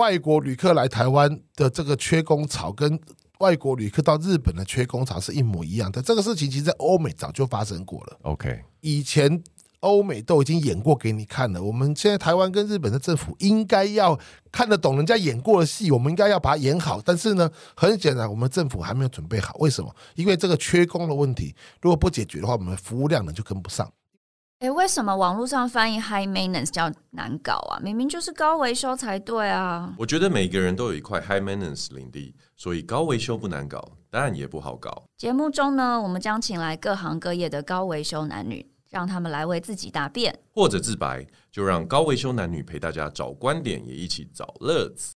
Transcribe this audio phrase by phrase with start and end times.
[0.00, 2.98] 外国旅客来台湾的这个缺工潮，跟
[3.40, 6.00] 外国旅客到日本的缺工潮是一模一样的。
[6.00, 8.18] 这个事情其实在欧美早就发生过了。
[8.22, 9.42] OK，以前。
[9.80, 14.18] 欧美都已经演过给你看了，我们现在台湾跟日本的政府应该要
[14.52, 17.00] 看得懂人家演过的戏，我们应该要把它演好。
[17.02, 19.56] 但是呢，很显然我们政府还没有准备好。
[19.58, 19.90] 为什么？
[20.16, 23.90] 因为这个缺工的问题，如果不解决的话，我们的服务量呢就跟不上。
[24.60, 27.80] 诶，为什么网络上翻译 high maintenance 叫难搞啊？
[27.82, 29.94] 明明就是高维修才对啊！
[29.98, 35.04] 我觉得每个人都有一块 high maintenance 领地，所以高维修不难搞，当然也不好搞。
[35.16, 38.70] 节目中呢，我们将请来各行各业的高维修男女。
[38.90, 45.14] 让他们来为自己答辩，或者自白，就让高维修男女陪大家找观点，也一起找乐子。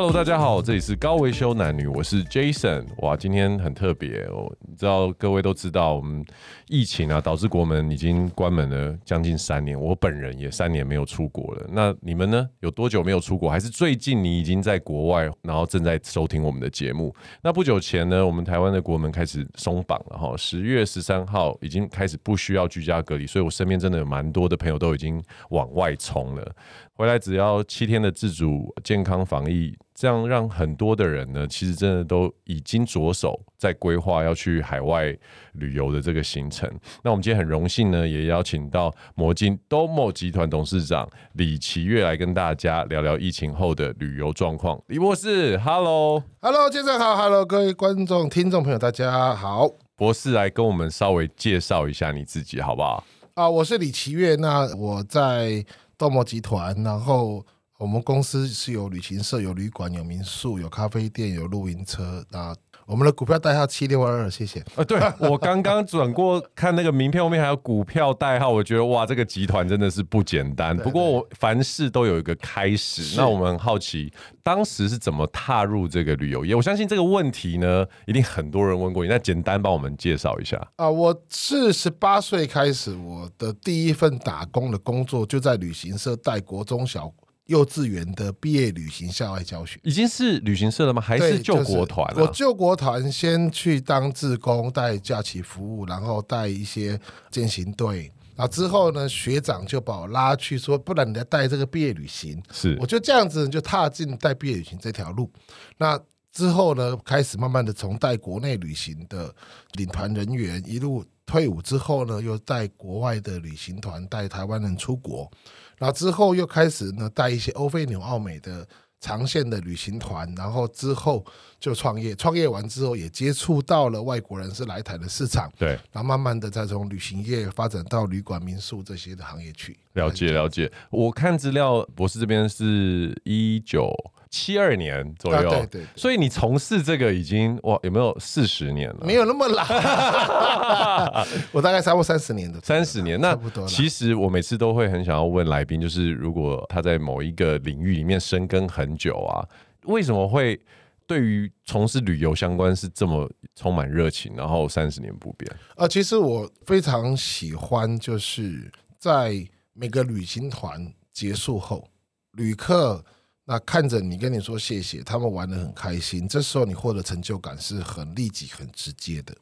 [0.00, 2.86] Hello，大家好，这里是高维修男女，我是 Jason。
[2.98, 6.24] 哇，今天很特别哦，你知道各位都知道，我们
[6.68, 11.66] 疫情啊导致国门已经关门了将近三年，我本人也三年没有出国了。
[11.72, 12.48] 那你们呢？
[12.60, 13.50] 有多久没有出国？
[13.50, 17.12] 还是最近你已经在国外，然后正在收听我们的节目？
[17.42, 26.54] 那不久前呢，我们台湾的国门开始松绑了哈，十月十三号已经开始不需要居家隔离，所以我身边真的有蛮多的朋友都已经往外冲了。
[26.98, 35.16] 回来只要七天的自主健康防疫，这样让很多的人呢，其实真的都已经着手在规划要去海外
[35.52, 36.68] 旅游的这个行程。
[37.04, 44.82] 那我们今天很荣幸呢，也邀请到魔金 Domo 集团董事长李奇月来跟大家聊聊疫情后的旅游状况。
[44.88, 49.70] 李博士，Hello，Hello，先生好，Hello，各位观众、听众朋友，大家好。
[49.94, 53.04] 博士来跟我们稍微介绍一下你自己，好不好？
[53.34, 55.64] 啊，我是李奇月，那我在。
[55.98, 57.44] 盗墓集团，然后
[57.76, 62.24] 我们公司是有旅行社、有旅馆、有民宿、有咖啡店、有露营车。
[62.30, 62.54] 那
[62.88, 64.60] 我们的股票代号七六二二，谢谢。
[64.74, 70.74] 啊，对我刚刚转过看那个名片后面还有股票代号，我觉得哇，这个集团真的是不简单。
[70.78, 74.10] 不过我凡事都有一个开始，那我们很好奇，
[74.42, 76.54] 当时是怎么踏入这个旅游业？
[76.54, 79.10] 我相信这个问题呢，一定很多人问过你。
[79.10, 87.12] 那简单帮我们介绍一下啊，我是十八岁开始，我的第一份打工的工作就在旅行社带国中小。
[87.48, 91.00] 幼稚园的毕业旅行校外教学，已经是旅行社了吗？
[91.00, 92.10] 还是救国团、啊？
[92.10, 97.00] 就是、我救国团先去当志工，带假期服务，然后带一些
[97.30, 98.12] 践行队。
[98.36, 102.40] 然后之后呢，学长就把我拉去说，不然你来带这个毕业旅行。
[102.52, 105.30] 是，我就这样子就踏进带毕业旅行这条路。
[105.78, 105.98] 那
[106.32, 109.34] 之后呢，开始慢慢的从带国内旅行的
[109.72, 115.30] 领团人员，一路退伍之后呢，又带国外的旅行团，带台湾人出国。
[115.78, 118.66] 然后之后又开始呢，带一些欧非纽澳美的
[119.00, 121.24] 长线的旅行团，然后之后
[121.60, 129.78] 就创业，创业完之后也接触到了外国人是来台的市场，对，然后慢慢的再从旅行业发展到旅馆、民宿这些的行业去。
[129.98, 133.92] 了解了解，我看资料，博士这边是一九。
[134.30, 138.98] 七二年左右，啊、对，对对，所以你从事这个已经哇，有没有四十年了？
[139.00, 139.64] 没有那么老，
[141.50, 143.18] 我大概差不多三十年的，三十年。
[143.18, 143.34] 那
[143.66, 149.40] 其实我每次都会很想要问来宾，就是如果他在某一个领域里面深耕很久啊，
[149.84, 150.60] 为什么会
[151.06, 155.50] 对于从事旅游相关是这么充满热情，然后三十年不变？
[155.74, 159.42] 啊，其实我非常喜欢，就是在
[159.80, 161.88] 每个旅行团结束后，
[162.32, 163.04] 旅客。
[163.44, 169.34] 那看着你跟你说谢谢，他们玩得很开心，这时候你获得成就感是很立即、很直接的。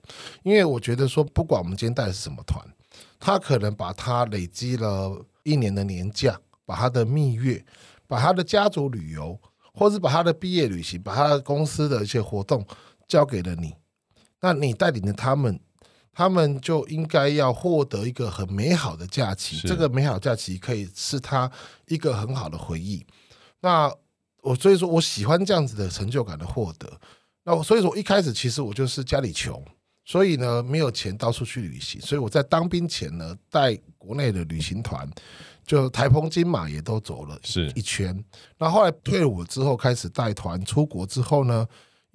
[0.45, 2.63] 因为我觉得说，不管我们今天带的是什么团，
[3.19, 7.65] 他可能把他累积了一年的年假，把他的蜜月，
[8.07, 9.41] 把他的家族旅游，
[9.73, 12.65] 或是把他的毕业旅行，把他的公司的一些活动
[13.09, 13.75] 交给了你，
[14.41, 15.59] 那你带领着他们，
[16.17, 19.61] 他们就应该要获得一个很美好的假期。
[19.69, 21.51] 这个美好假期可以是他
[21.89, 23.05] 一个很好的回忆。
[23.61, 23.93] 那
[24.41, 26.91] 我所以说，我喜欢这样子的成就感的获得。
[27.45, 29.63] 那我所以说，我一开始其实我就是家里穷，
[30.07, 32.01] 所以呢没有钱到处去旅行。
[32.01, 35.07] 所以我在当兵前呢，带国内的旅行团，
[35.67, 38.25] 就台澎金马也都走了是一圈。
[38.57, 41.67] 那后来退伍之后，开始带团出国之后呢，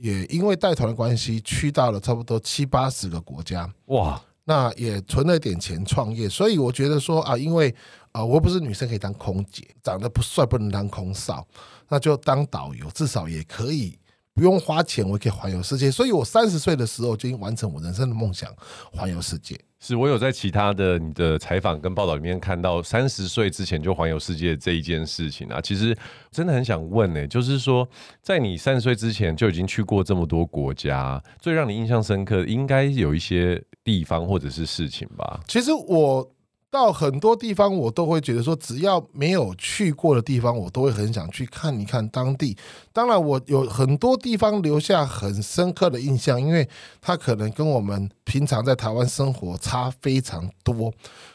[0.01, 3.71] 也因为带团的关系，去到了差不多七八十个国家。
[3.85, 4.21] 哇！
[4.43, 6.27] 那也存了点钱创业。
[6.27, 7.73] 所以我觉得说啊，因为。
[8.13, 11.47] 啊，我又不是女生可以当空姐，长得不帅不能当空少，
[11.87, 13.97] 那就当导游，至少也可以
[14.33, 15.89] 不用花钱，我可以环游世界。
[15.89, 18.53] 所以我三十岁的时候就已经完成我人生的梦想，
[18.91, 19.57] 环游世界。
[19.81, 25.97] 是我有在其他的你的采访跟报道里面看到，三十岁之前就环游世界这一件事情啊，其实
[26.31, 27.85] 真的很想问呢、就是说，
[28.21, 35.41] 在你三十岁之前就已经去过这么多国家，最让你印象深刻，应该有一些地方或者是事情吧？
[35.47, 36.31] 其实我。
[36.71, 42.55] 到很多地方，我都会觉得说，只要没有去过的地方，我都会很想去看一看当地。
[42.93, 46.67] 当然，我有很多地方留下很深刻的印象，因为
[46.99, 50.91] 它可能跟我们平常在台湾生活差非常多。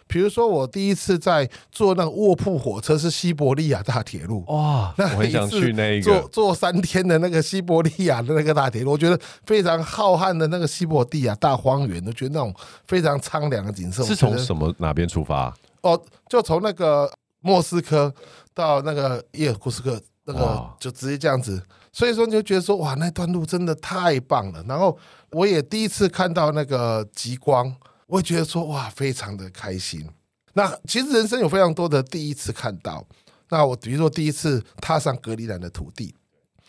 [0.09, 12.55] 比如说，我第一次在坐那个卧铺火车是西伯利亚大铁路，哇，那我很想去那一个坐坐三天的那个西伯利亚的那个大铁路，我觉得非常浩瀚的那个西伯利亚大荒原，都觉得那种
[12.87, 14.05] 非常苍凉的景色。
[14.05, 15.53] 是从什么哪边出发？
[15.81, 17.11] 哦，就从那个
[17.41, 18.13] 莫斯科
[18.55, 21.63] 到那个叶尔库斯克，那个就直接这样子。
[21.93, 24.63] 所以说你就觉得说，哇，那段路真的太棒了。
[24.69, 24.99] 然后
[25.31, 27.75] 我也第一次看到那个极光。
[28.07, 30.09] 我也觉得说哇，非常的开心。
[30.53, 33.05] 那其实人生有非常多的第一次看到。
[33.49, 36.15] 那我比如说第一次踏上格陵兰的土地，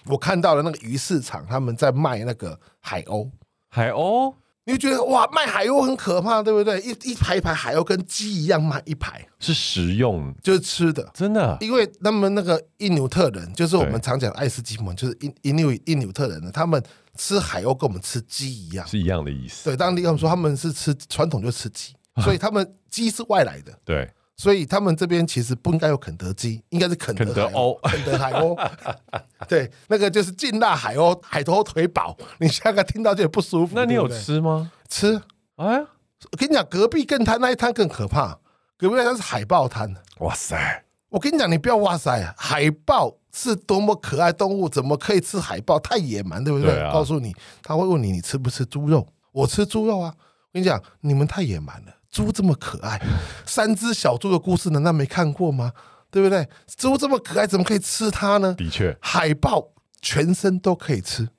[0.06, 3.30] 我看到了那个鱼市场，他们在卖那个海鸥。
[3.70, 4.34] 海鸥，
[4.68, 6.80] 你就觉得哇，卖海鸥很可怕，对不对？
[6.82, 11.58] 一一排一排海鸥跟鸡一样卖一排，是食用，就是吃的，真的。
[11.62, 16.84] 因为他们那个印纽特人，就是我们常讲爱斯基摩，就是印印纽印纽特人呢，他们。
[17.20, 19.64] 吃海鸥跟我们吃鸡一样，是一样的意思。
[19.72, 23.74] 对，当地他们说他们是吃传统就吃鸡， 所以他们鸡是外来的。
[23.84, 24.08] 对，
[24.38, 28.56] 所以他们这边其实不应该有肯德基，应该是肯德欧，肯德海鸥。
[29.50, 32.16] 对，那个就是劲辣海鸥，海头腿堡。
[32.40, 33.74] 你下个听到就不舒服。
[33.76, 34.72] 那你有吃吗？
[34.88, 35.22] 吃。
[35.56, 38.40] 哎，我跟你讲，隔壁更摊那一摊更可怕，
[38.78, 39.94] 隔壁那滩是海豹摊。
[40.20, 40.86] 哇塞！
[41.10, 43.18] 我跟你讲，你不要哇塞，海豹。
[43.34, 45.78] 是多么可爱动物，怎么可以吃海豹？
[45.80, 46.74] 太野蛮，对不对？
[46.92, 49.08] 告诉你，他会问你，你吃不吃猪肉？
[49.32, 50.12] 我吃猪肉啊！
[50.18, 51.94] 我跟你讲，你们太野蛮了。
[52.18, 53.00] 猪这么可爱，
[53.46, 55.72] 三只小猪的故事难道没看过吗？
[56.10, 56.50] 对不对？
[56.66, 58.56] 猪这么可爱，怎么可以吃它呢？
[58.56, 59.68] 的确，海豹
[60.02, 61.30] 全身都可以吃。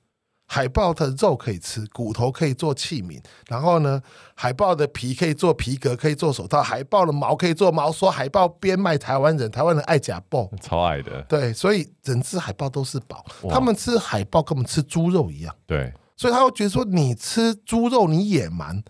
[0.47, 4.01] 海豹的肉可以吃，骨头可以做器皿，然后呢，
[4.35, 18.81] 海豹的皮可以做皮革，可以做手套，海豹的毛可以做毛刷，海豹边卖台湾人，台湾人爱假豹，超爱的，对，所以整只海豹都是宝，他们吃海豹跟我们吃猪肉一样，对，所以他会觉得说，你吃猪肉你野蛮，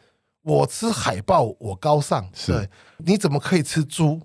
[0.50, 2.68] 我吃海豹我高尚，对，
[2.98, 4.20] 你怎么可以吃猪？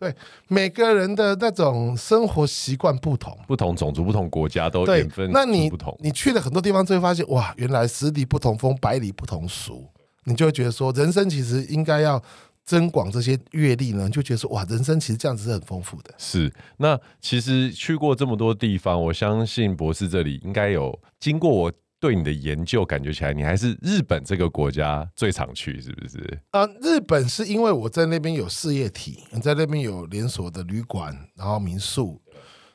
[0.00, 0.14] 对
[0.46, 5.96] 每个人的那种生活习惯不同，不同种族、不同国家都缘分那你不同。
[6.00, 9.88] 你去了很多地方，就会发现哇，原来十里不同风，百里不同俗。
[10.24, 12.22] 你就会觉得说，人生其实应该要
[12.64, 14.08] 增广这些阅历呢。
[14.10, 16.14] 就觉得说，哇，人生其实这样子是很丰富的。
[16.16, 21.72] 是，那其实去过这么多地方，我相信博士这里应该有经过我。
[22.00, 26.40] 对你的研究感觉起来，你还是日本这个国家最常去，是不是？
[26.50, 32.22] 啊，日本是因为我在那边有事业体，在那边有连锁的旅馆，然后民宿，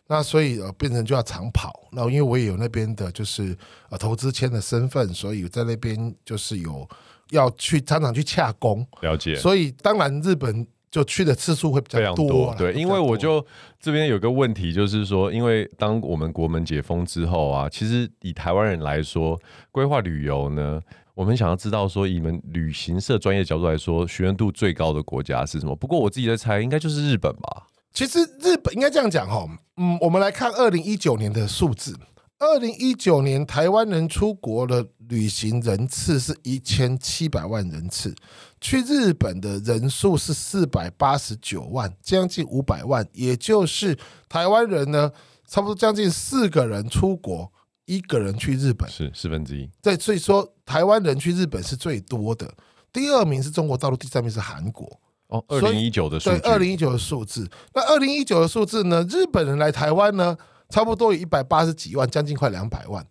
[0.07, 1.87] 那所以呃变成就要常跑。
[1.91, 3.57] 那因为我也有那边的就是
[3.89, 6.87] 呃投资签的身份，所以在那边就是有
[7.31, 9.35] 要去常常去洽工，了解。
[9.35, 10.67] 所以当然日本。
[10.93, 13.43] 就去的次数会比较多，多，对，因为我就
[13.79, 19.41] 这边有个问题，就是说，因为当我们国门解封之后啊，其实以台湾人来说，
[19.71, 20.79] 规划旅游呢，
[21.15, 25.75] 我们想要知道说，以你们旅行社专业角度来说，询问度最高的国家是什么？
[25.75, 27.65] 不过我自己在猜，应该就是日本吧。
[27.91, 29.47] 其实日本应该这样讲哈，
[29.77, 31.97] 嗯，我们来看二零一九年的数字。
[32.43, 38.13] 二零一九年，台湾人出国的旅行人次是一千七百万人次，
[38.59, 43.97] 去日本的人数是四百八十九万，将近五百万，也就是
[44.27, 45.09] 台湾人呢，
[45.47, 47.49] 差不多将近四个人出国，
[47.85, 49.69] 一个人去日本，是四分之一。
[49.81, 52.53] 对，所以说台湾人去日本是最多的，
[52.91, 54.99] 第二名是中国大陆，第三名是韩国。
[55.27, 57.49] 哦，二零一九的数，对，二零一九的数字。
[57.73, 59.03] 那二零一九的数字呢？
[59.09, 60.37] 日本人来台湾呢？
[60.73, 63.05] 差不多有一百八十几万，将近快两百万，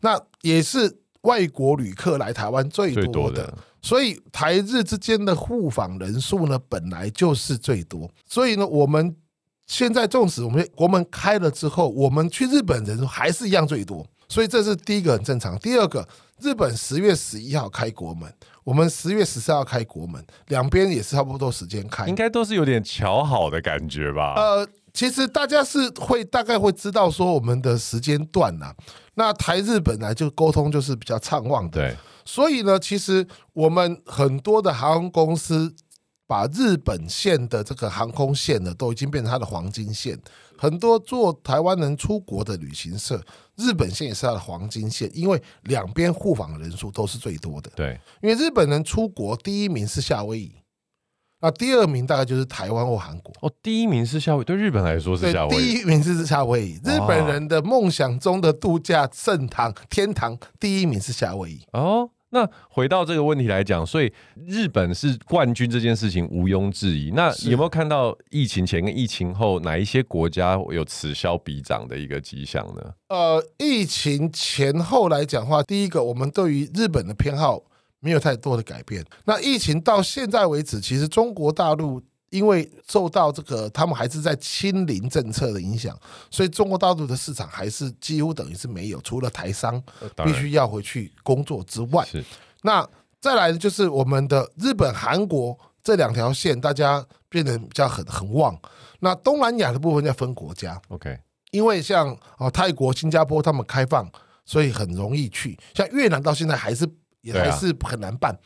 [0.00, 3.52] 那也是外国旅客来台湾最多的，
[3.82, 9.14] 所以台日之间的互访人数呢，本来就是最多，所以呢，我们
[9.66, 15.58] 现在纵使我们国门开了之后，我们去日本人数还是一样最多，所以这是第一个很正常。
[15.58, 16.08] 第二个，
[16.40, 18.32] 日本十月十一号开国门，
[18.64, 24.32] 我们十月十四号开国门，两边也是差不多时间开，应该都是有点巧好的感觉吧？
[24.36, 24.66] 呃。
[24.92, 28.74] 其实大家是会大概会知道说我们的时间段呐，
[29.14, 35.74] 那台日本来就沟通就是比较畅旺的，对，所以呢，其实我们很多的航空公司
[36.26, 40.18] 把日本线的这个航空线呢，都已经变成它的黄金线。
[40.56, 43.20] 很多做台湾人出国的旅行社，
[43.56, 47.70] 日本线也是它的黄金线，因为两边互访的人数都是最多的。
[47.74, 50.54] 对，因为日本人出国第一名是夏威夷，
[51.42, 53.34] 那第二名大概就是台湾或韩国。
[53.40, 55.58] 哦，第一名是夏威夷，对日本来说是夏威夷。
[55.58, 61.60] 第一名是夏威夷，日本人的梦想中的度假圣堂天堂，第一名是夏威夷。
[61.72, 62.08] 哦。
[62.34, 64.10] 那回到这个问题来讲，所以
[64.46, 67.10] 日本是冠军这件事情毋庸置疑。
[67.10, 72.94] 那有没有看到疫情前跟疫情后哪一些国家有此消彼长的一个迹象呢？
[73.10, 77.64] 呃，疫情前后来讲的话，第一个，我们对于日本的偏好
[78.02, 79.02] 没有太多的改变。
[79.24, 82.02] 那疫情到现在为止，其实中国大陆。
[82.32, 85.94] 因为受到这个，他们还是在清零政策的影响，
[86.30, 89.78] 所以中国大陆的市场还是几乎等于是没有，除了台商
[90.24, 92.08] 必须要回去工作之外。
[92.62, 92.88] 那
[93.20, 95.54] 再来就是我们的日本、韩国
[95.84, 98.58] 这两条线，大家变得比较很很旺。
[99.00, 101.14] 那东南亚的部分要分国家，OK，
[101.50, 104.10] 因为像哦泰国、新加坡他们开放，
[104.46, 105.58] 所以很容易去。
[105.74, 106.88] 像越南到现在还是
[107.22, 108.38] 也还是很难办。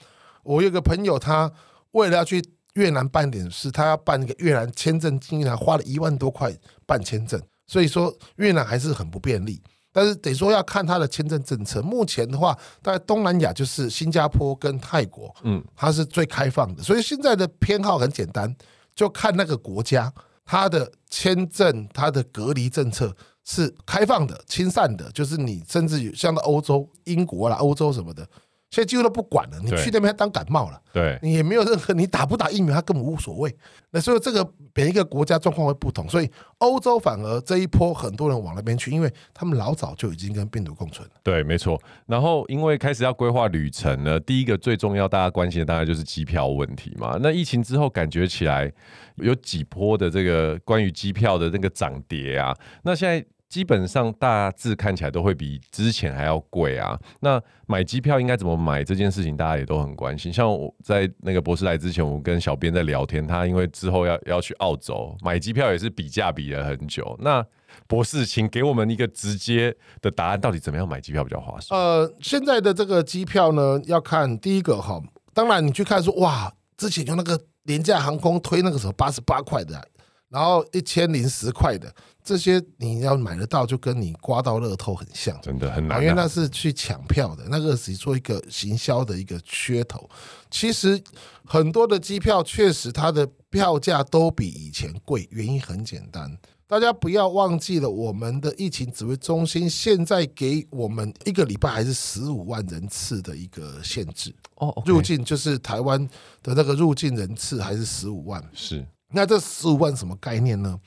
[0.44, 1.52] 我有个朋友，他
[1.90, 2.42] 为了要去。
[2.76, 6.54] 越南办点事，他要办一个越南签证，竟然花了一万多块
[6.84, 9.62] 办签证，所以说越南还是很不便利。
[9.90, 16.82] 但是得说要看他的签证政策，目前的话，大概东南亚就是新加坡跟泰国，嗯，它是最开放的。
[16.82, 18.54] 所以现在的偏好很简单，
[18.94, 20.12] 就看那个国家
[20.44, 28.28] 它的签证、它的隔离政策是开放的、亲善的，就是你甚至于像到欧洲、英国啦、欧洲什么的。
[28.70, 33.56] 现在几乎都不管了，你去那边当感冒了，对，你也没有任何，你打不打疫苗，他根本无所谓。
[33.92, 41.14] 那所以这个每一个国家状况会不同，所以欧洲反而这一波很多人往那边去，因为他们老早就已经跟病毒共存了。
[41.22, 41.80] 对，没错。
[42.06, 47.16] 然后因为开始要规划旅程了，第一个最重要大家关心的当然就是机票问题嘛。
[47.22, 48.70] 那疫情之后感觉起来
[49.16, 53.24] 有几波的这个关于机票的那个涨跌啊，那现在。
[53.48, 56.98] 基本上大致看起来都会比之前还要贵啊。
[57.20, 60.32] 那买机票应该怎么买这件事情，大家也都很关心。
[60.32, 67.16] 像我在那个博士来之前，我跟小编在聊天，他因为之后要要去澳洲买机票，也是比价比了很久。
[67.20, 67.44] 那
[67.86, 71.80] 博士，请给我们一个直接的答案，到底怎么样买机票比较划算？
[71.80, 75.00] 呃，现在的这个机票呢，要看第一个哈，
[75.32, 79.88] 当然你去看说哇，之前用那个廉价航空推那个时候八十八块的。
[80.28, 86.02] 然后一千零十块的这些你要买得到，就跟你刮到乐透很像，真的很难。
[86.02, 90.08] 因为那是去抢票的，那个只做一个行销的一个噱头。
[90.50, 91.00] 其实
[91.44, 106.04] 很多的机票确实它的票价都比以前贵，原因很简单，大家不要忘记了，我们的疫情指挥中心现在给我们一个礼拜还是十五万人次的一个限制哦，入境就是台湾
[106.42, 108.84] 的那个入境人次还是十五万是。
[109.12, 110.78] 那这十五万什么概念呢？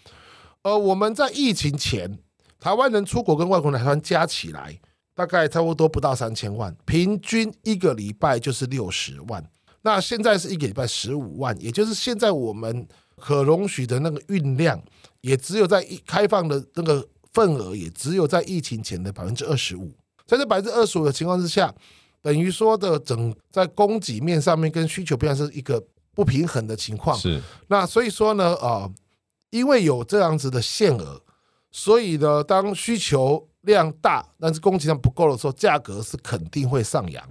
[0.62, 2.20] 呃，我们在疫情前，
[2.60, 4.78] 台湾人出国跟外国人来台加起来，
[5.16, 9.44] 大概差不多不到三千万，平均一个礼拜就是六十万。
[9.84, 12.86] 那现在是一个礼拜十五万，也就是现在我们
[13.16, 14.84] 可容许的那个运量，
[15.22, 19.90] 也只有在一开放的那个份额，也只有在疫情前的百分之二十五。
[20.28, 21.74] 在这百分之二十五的情况之下，
[22.22, 25.82] 等于说的整在供给面上面跟需求面是一个。
[26.20, 28.92] 不平衡的情况是，那所以说呢，呃，
[29.52, 31.22] 因为有这样子的限额，
[31.72, 37.24] 所以呢，当需求量大，但是供给量不够的时候，价格是肯定会上扬。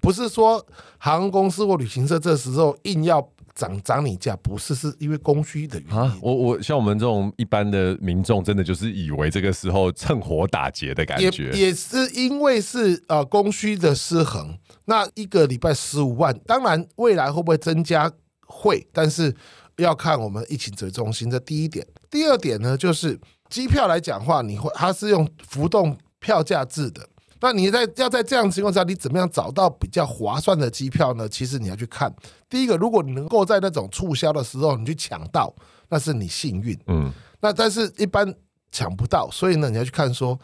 [0.00, 0.66] 不是说
[0.96, 3.20] 航空公司或旅行社这时候硬要
[3.54, 5.96] 涨涨你价，不是，是因为供需的原因。
[5.96, 11.50] 啊，我我像我们这种一般的民众，真的就是以为这个时候趁火打劫的感觉。
[11.52, 14.58] 也也是因为是呃供需的失衡。
[14.86, 18.10] 那一个礼拜十五万，当然未来会不会增加？
[18.46, 19.34] 会，但是
[19.76, 21.30] 要看我们疫情指挥中心。
[21.30, 23.18] 的第一点，第二点呢，就是
[23.48, 27.08] 机票来讲话，你会它是用浮动票价制的。
[27.44, 31.28] 那你在要在这样的情况下，你怎么样找到比较划算的机票呢？
[31.28, 32.10] 其实你要去看，
[32.48, 35.54] 第一个，如果你能够在那种促销的时候你去抢到，
[35.90, 36.74] 那是你幸运。
[36.86, 38.34] 嗯，那但是一般
[38.72, 40.38] 抢不到，所以呢，你要去看说。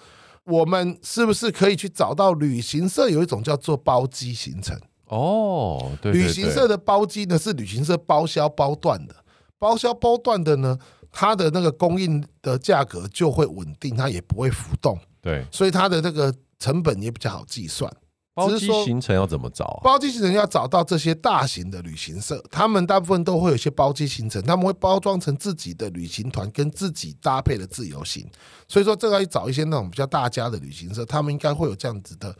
[0.45, 4.77] 我们是不是可以去找到旅行社有一种叫做包机行程？
[5.05, 9.15] 哦，对，对，对，旅行社的包机呢是旅行社包销包段的，
[9.59, 10.77] 包销包段的呢，
[11.13, 14.99] 它的那个供应的价格就会稳定，它也不会浮动。
[15.21, 17.93] 对，所以它的那个成本也比较好计算。
[18.33, 19.83] 包机行程要怎么找啊？
[19.83, 28.27] 包机行程要找到这些大型的旅行社，他们大部分都会有一些包机行程，他们会包装成自己的旅行团跟自己搭配的自由行。
[28.69, 32.35] 所以说，这个要找一些那种比较大家的旅行社，他们应该会有这样子的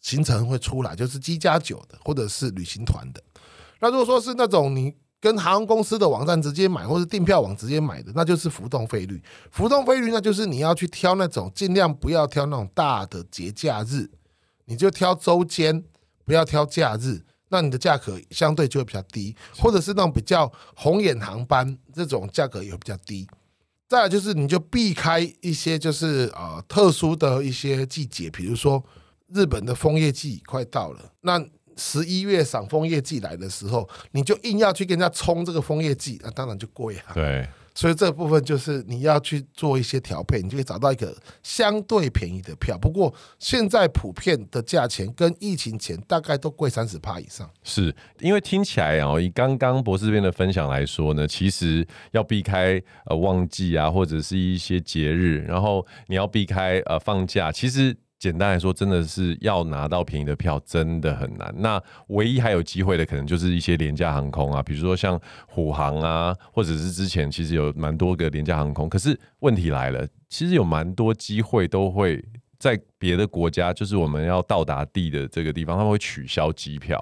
[0.00, 3.22] 行程会出来，就是机加酒的或者是旅行团的。
[3.80, 9.22] 那如果说是那种你跟航空公司的网站直接买，或是订票网直接买的，那就是浮动费率。
[9.52, 14.10] 浮动费率那就是你要去挑那种尽量不要挑那种大的节假日，
[14.64, 15.84] 你就挑周间，
[16.24, 23.24] 不要挑假日，那你的价格相对就会比较低，或者是那种比较红眼航班这种价格也会比较低。
[23.88, 28.82] 再来就是你就避开一些就是呃特殊的一些季节，比如说
[29.32, 31.46] 日本的枫叶季快到了，那。
[31.76, 37.12] 十一月赏枫叶季来的时候，你就硬要去跟人家冲这个枫叶季，那当然就贵啊。
[37.14, 42.76] 对，所以这部分就是你要去做一些调配，你就可以找到一个相对便宜的票。
[42.78, 47.48] 不过现在普遍的价钱跟疫情前大概都贵三十趴以上。
[47.62, 57.96] 是因为听起来哦，以刚刚博士这边的分享来说呢，其实要避开呃旺季啊，或者是一些节日，然后你要避开呃放假，其实。
[58.22, 61.52] 简单来说，真的是要拿到便宜的票，真的很难。
[61.58, 68.88] 那唯一还有机会的，可能就是一些廉价航空啊，比如说像虎航啊，或者是之前其实有蛮多个廉价航空。
[68.88, 72.24] 可是问题来了，其实有蛮多机会都会
[72.60, 76.96] 在别的国家，就是我们要到达地的这个地方，他们会取消机票。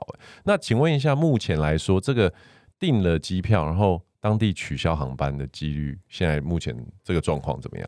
[0.44, 2.32] 那请问一下，目前来说，这个
[2.78, 6.74] 订了机票，然后当地取消航班的几率，现在目前
[7.04, 7.86] 这个状况怎么样？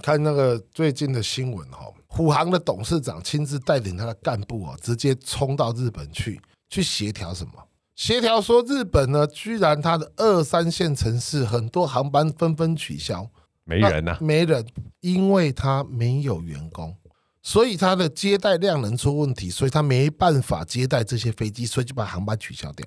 [0.00, 1.92] 看那个最近的新闻哈。
[2.08, 7.52] 虎航的董事长亲自带领他的干部啊，直接冲到日本去，去协调什么？
[7.94, 13.28] 协调说日本呢，居然他的二三线城市很多航班纷纷取消，
[13.64, 14.64] 没人呐、啊，没人，
[15.00, 16.96] 因为他没有员工，
[17.42, 22.86] 所以他的接待量能出问题，所以他没办法接待这些飞机，所以就把航班取消掉。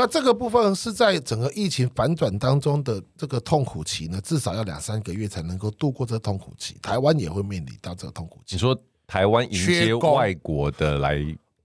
[0.00, 6.74] 那这个部分是在整个疫情反转当中的这个痛苦期呢，至少要两三个月才能够度过这个痛苦期。
[6.80, 8.56] 台湾也会面临到这个痛苦期。
[8.56, 8.74] 你说
[9.06, 11.18] 台湾迎接外国的来，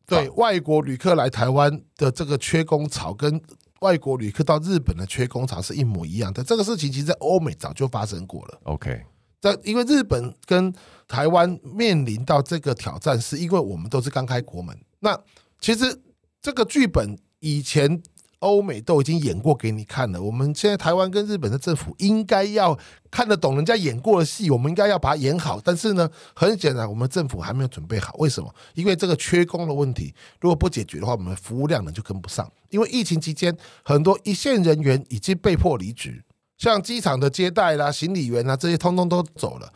[0.06, 3.42] 对外国旅客来台湾的这个缺工潮，跟
[3.80, 6.44] 外国旅客到日本的缺工潮是一模一样的。
[6.44, 8.60] 这个事情其实在欧美早就发生过了。
[8.64, 9.02] OK，
[9.40, 10.74] 在因为日本跟
[11.08, 14.78] 台湾面临到这个挑战，是因为我们都是刚开国门。
[15.00, 15.18] 那
[15.62, 16.02] 其实
[16.42, 18.04] 这个剧本以前。
[18.46, 22.78] 欧美都已经演过给你看了，我们现在台湾跟日本的政府应该要
[23.10, 25.60] 看得懂人家演过的戏，我们应该要把它演好。
[25.64, 28.14] 但是呢，很显然我们政府还没有准备好。
[28.20, 28.54] 为什么？
[28.76, 32.48] 因为这个缺工的问题，如果不解决的话，我们的服务量呢就跟不上。
[32.70, 36.24] 因为疫情期间，很多一线人员已经被迫离职，
[36.58, 39.74] 像机场的接待啦、行李员啊这些，通通都走了。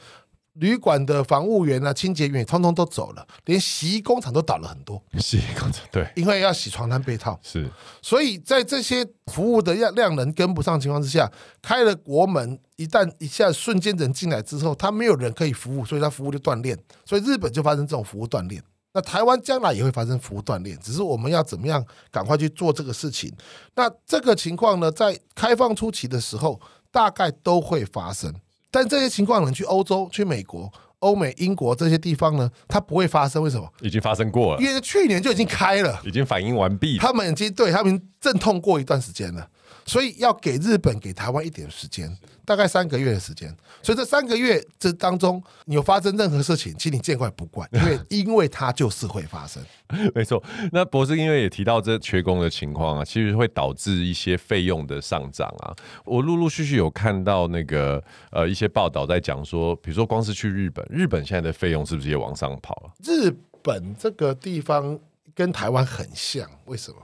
[0.60, 5.02] 旅馆的房务员啊、清洁员也通通都走了，连洗衣工厂都倒了很多。
[5.18, 7.70] 洗衣工厂对，因为要洗床单被套，是，
[8.02, 16.78] 所以在这些服务的量量能跟不上情况之下，开了国门，一旦一下瞬间人进来之后，他没有人可以服务，所以他服务就断链。
[17.06, 18.62] 所以日本就发生这种服务断链。
[18.92, 23.32] 那台湾将来也会发生服务断链，只是我们要怎么样赶快去做这个事情。
[23.76, 26.60] 那这个情况呢，在开放初期的时候，
[26.92, 28.34] 大概都会发生。
[28.72, 32.52] 但这些情况呢去欧洲、去美国、欧美、英国这些地方呢？
[32.68, 33.68] 它不会发生，为什么？
[33.82, 36.98] 已经发生过了，因为去年就已经开了，已经反应完毕。
[36.98, 39.48] 他们已经对他们阵痛过一段时间了。
[39.86, 42.16] 所以要给日本、给台湾一点时间，
[42.46, 43.56] 大概三个月的时间。
[43.82, 49.64] 所以这三个月这当中，你有发生任何事情，请你见怪不怪， 因为因为它就是会发生。
[50.14, 50.44] 没错。
[50.72, 55.74] 那博士因为也提到这缺工的情况啊，其实会导致一些费用的上涨啊。
[56.06, 62.94] 我陆陆续续有看到那个呃一些报道在讲说，比如说光是去日本，日本现在的费用是不是也往上跑了？
[63.04, 65.00] 日本这个地方
[65.34, 66.98] 跟台湾很像，为什么？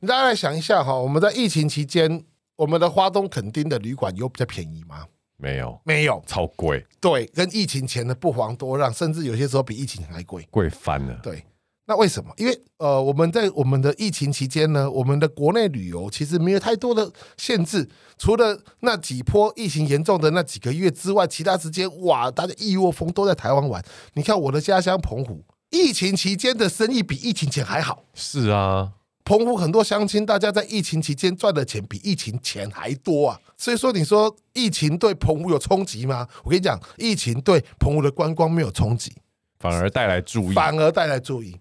[0.00, 2.24] 你大家来想一下哈，我们在疫情期间，
[2.56, 5.06] 我们的花东垦丁的旅馆有比较便宜吗？
[5.38, 6.84] 没有，没有，超贵。
[7.00, 11.20] 对，跟疫情前的不遑多让，甚至有些时候比疫情还贵，贵翻了。
[11.22, 11.44] 对，
[11.86, 12.32] 那为什么？
[12.38, 23.84] 因为呃，我们在我们的疫情期间呢，我们的国内旅游其实没有太多的限制，除了那几波疫情严重的那几个月之外，其他时间哇，大家一窝蜂都在台湾玩。
[24.14, 28.04] 你看我的家乡澎湖，疫情期间的生意比疫情前还好。
[28.14, 28.92] 是啊。
[29.26, 33.40] 澎湖很多乡亲，大家在疫情期间赚的钱比疫情钱还多啊！
[33.56, 36.28] 所以说，你说疫情对澎湖有冲击吗？
[36.44, 39.12] 我跟你讲，疫情对澎湖的观光没有冲击，
[39.58, 41.56] 反而带来注意，反而带来注意。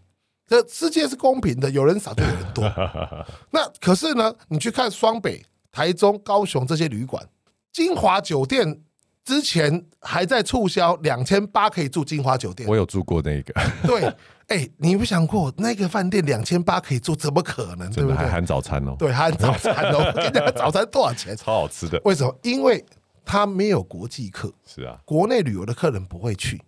[0.48, 2.64] 这世界是公平的，有人少就有人多。
[3.50, 7.28] 那可是呢，你去看双北、台中、高雄这些旅馆，
[7.74, 8.80] 金华酒店
[9.24, 13.52] 之前还在促销两千八可以住金华酒店，我有住过那个。
[13.88, 14.14] 对。
[14.48, 17.16] 哎、欸，你有没有想过那个饭店两千八可以住？
[17.16, 17.92] 怎么可能？
[17.92, 18.18] 对不对？
[18.18, 18.96] 还含早餐哦。
[19.00, 19.98] 对，含早餐哦。
[20.16, 21.36] 我跟你讲，早餐多少钱？
[21.36, 22.00] 超好吃的。
[22.06, 22.40] 为什么？
[22.44, 22.84] 因为
[23.26, 24.54] 它没有国际客。
[24.66, 25.00] 是啊。
[25.04, 26.62] 国内旅游的客人不会去。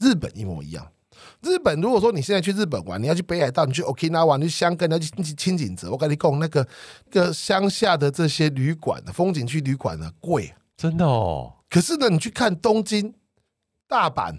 [0.00, 0.86] 日本一模一样。
[1.40, 6.66] 日本如果说你现在去日本玩，你要去北海道，你去 Okinawa，你去香根，你要去轻井泽，我跟你讲，那个
[7.10, 11.54] 个乡下的这些旅馆的风景区旅馆呢贵，真的哦。
[11.70, 13.14] 可是呢，你去看东京、
[13.86, 14.36] 大阪、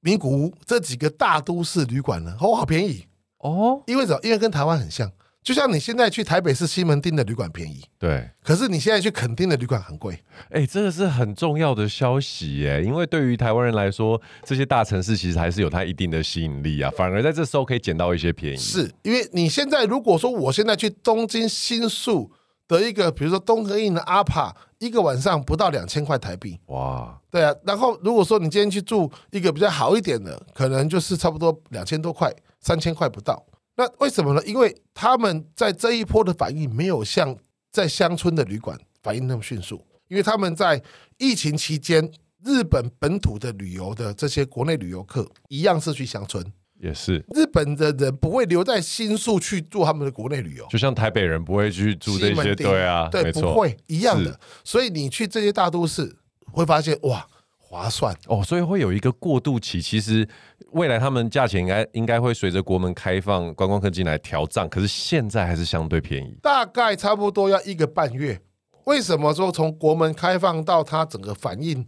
[0.00, 3.06] 名古屋这几个大都市旅馆呢，哦，好便宜
[3.38, 3.82] 哦。
[3.86, 4.20] 因为什么？
[4.22, 5.10] 因为跟台湾很像。
[5.42, 10.14] 就像你现在去台北市西门町的旅馆便宜，对，可是你现在去垦丁的旅馆很贵。
[10.50, 18.56] 哎、欸，这个是很重要的消息耶，因为对于台湾人来说，这些大城市其实还是有它一定的吸引力啊，反而在这时候可以捡到一些便宜。
[18.58, 22.30] 是因为你现在如果说我现在去东京新宿
[22.68, 27.54] 的一个，比如说东和印的阿帕，一个晚上不到两千块台币，哇，对啊。
[27.64, 33.44] 然后如果说你今天去住一个比较好一点的，可能就是差不多两千多块，三千块不到。
[33.76, 34.42] 那为什么呢？
[34.44, 37.36] 因为他们在这一波的反应没有像
[37.70, 40.82] 在乡村的旅馆反应那么迅速，因为他们在
[41.18, 42.10] 疫情期间，
[42.42, 46.42] 日本本土的旅游的这些国内旅游客一样是去乡村，
[46.80, 54.38] 也是日本的人不会留在新宿去做他们的国内旅游，就像台北人不会去住这些，对啊，对，不会一样的。
[54.64, 56.16] 所以你去这些大都市
[56.52, 57.26] 会发现哇。
[57.72, 59.80] 划算哦，所以会有一个过渡期。
[59.80, 60.28] 其实
[60.72, 68.40] 未来他们价钱应该应该会随着国门开放、观光客进来调涨，可是现在还是相对便宜，大概差不多要一个半月。
[68.86, 71.86] 为什么说从国门开放到它整个反应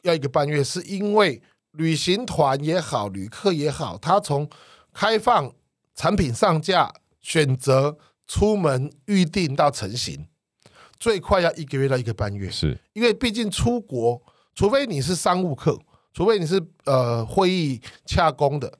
[0.00, 0.64] 要一个半月？
[0.64, 4.48] 是因为旅行团也好，旅客也好，他从
[4.92, 5.52] 开放
[5.94, 10.26] 产品上架、选择出门预定到成型，
[10.98, 12.50] 最快要一个月到一个半月。
[12.50, 14.22] 是因为毕竟出国。
[14.54, 15.78] 除非你是商务客，
[16.12, 18.76] 除非你是呃会议洽公的，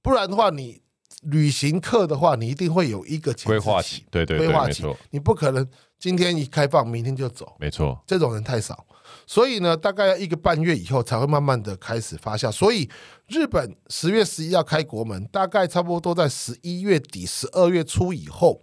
[0.00, 0.80] 不然的话，你
[1.24, 4.06] 旅行客的话，你一定会有一个规划期。
[4.10, 4.84] 对对对，规划期。
[5.10, 7.54] 你不可能今天一开放，明天就走。
[7.60, 8.86] 没错，这种人太少。
[9.28, 12.50] 所以呢，大概要一个半月以后才会慢慢的开始发酵。
[12.50, 12.88] 所以
[13.28, 18.60] 日本十月十一要开国门，大概差不多都在十一月底、十二月初以后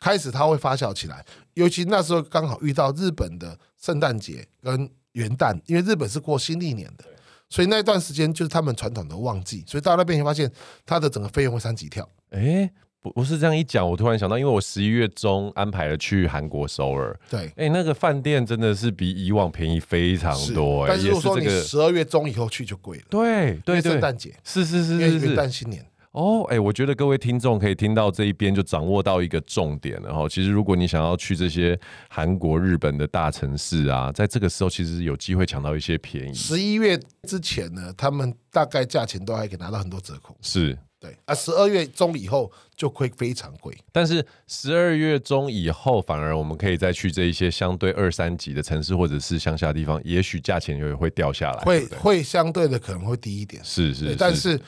[0.00, 1.24] 开始，它会发酵起来。
[1.54, 4.90] 尤其那时候刚好遇到日本的圣诞节跟。
[5.12, 7.04] 元旦，因为日本是过新历年的，
[7.48, 10.52] 所以那段时间就是他们传统的旺季，所以到那边你会发现
[10.86, 12.08] 它的整个费用会三级跳。
[12.30, 12.70] 哎、
[13.00, 25.84] 不不是这样一讲，我突然想到，因为我十一月中安排了去韩国首尔，对，哎、欸，那个饭店真的是比以往便宜非常多、欸，但是如果说你十二月中以后去就贵了，对对对，圣诞节是是是是是元旦新年。
[26.12, 30.26] 哦，哎，我觉得各位听众可以听到这一边就掌握到一个重点了哈。
[30.28, 36.34] 其实如果你想要去这些韩国、日本的大城市啊，在这个时候其实有机会抢到一些便宜。
[36.34, 40.36] 十一月之前呢，他们大概价钱都还可以拿到很多折扣。
[40.40, 43.76] 是，对啊，十二月中以后就会非常贵。
[43.92, 53.62] 但是十二月中以后，反而我们可以再去这一些相对二三级的城市或者是乡下地方，也许价钱也会掉下来，会会相对的可能会低一点。
[53.64, 54.60] 是是，是，但是。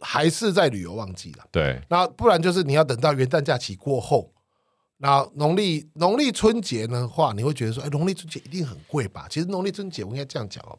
[0.00, 1.80] 还是在旅游旺季了，对。
[1.88, 4.30] 那不然就是你要等到元旦假期过后，
[4.98, 9.26] 那农历农历春节的话，你会觉得说，哎，农历春节一定很贵吧？
[9.30, 10.78] 其实农历春节我应该这样讲哦，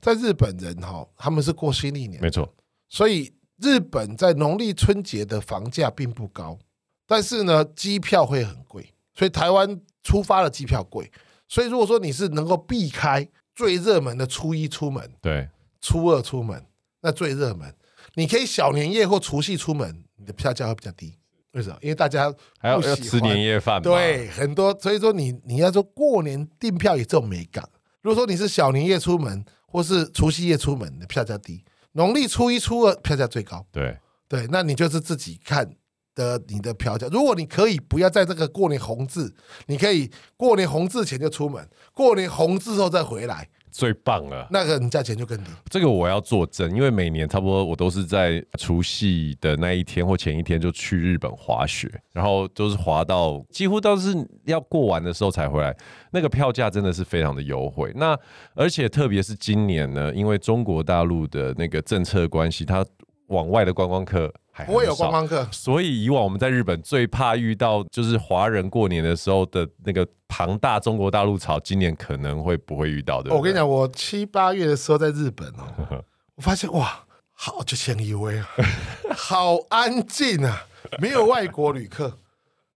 [0.00, 2.48] 在日本人哈，他们是过新历年，没错。
[2.88, 6.58] 所以日本在农历春节的房价并不高，
[7.06, 8.92] 但是呢，机票会很贵。
[9.14, 11.10] 所以台湾出发的机票贵，
[11.48, 15.48] 所以如果说你是能够避开最热门的初一出门，对，
[15.80, 16.66] 初二出门，
[17.00, 17.72] 那最热门。
[18.14, 21.16] 你可以小年夜或除夕出门，你的票价会比较低。
[21.52, 21.76] 为什么？
[21.80, 23.80] 因为大家还要要吃年夜饭。
[23.80, 27.68] 对，很多，所以说你你要说过年订票也这种美感。
[28.02, 31.64] 如果说你是小年夜出门或是除夕夜出门，你的票价低。
[31.94, 33.66] 农历初一、初二票价最高。
[33.72, 35.68] 对对，那你就是自己看
[36.14, 37.08] 的你的票价。
[37.10, 39.34] 如果你可以不要在这个过年红字，
[39.66, 43.48] 你可以过年红字前就出门，过年红字后再回来。
[43.74, 45.50] 最棒了，那个你价钱就更低。
[45.68, 55.76] 这个我要作证，因为每年差不多我都是在除夕的那一天或前一天就去日本滑雪，然后都是滑到几乎都是要过完的时候才回来。
[56.12, 57.90] 那个票价真的是非常的优惠。
[57.96, 58.16] 那
[58.54, 62.86] 而且特别是今年呢，因为中国大陆的那个政策关系，它
[63.26, 64.32] 往外的观光客。
[64.56, 73.34] 还不会有观光客，所以以往我们在日本最怕遇到就是华人过年的时候的那个庞大中国大陆潮，今年可能会不会遇到的。
[73.34, 76.04] 我跟你讲，我七八月的时候在日本哦，
[76.36, 78.48] 我发现哇，好就千一位啊，
[79.16, 80.64] 好安静啊，
[81.00, 82.16] 没有外国旅客，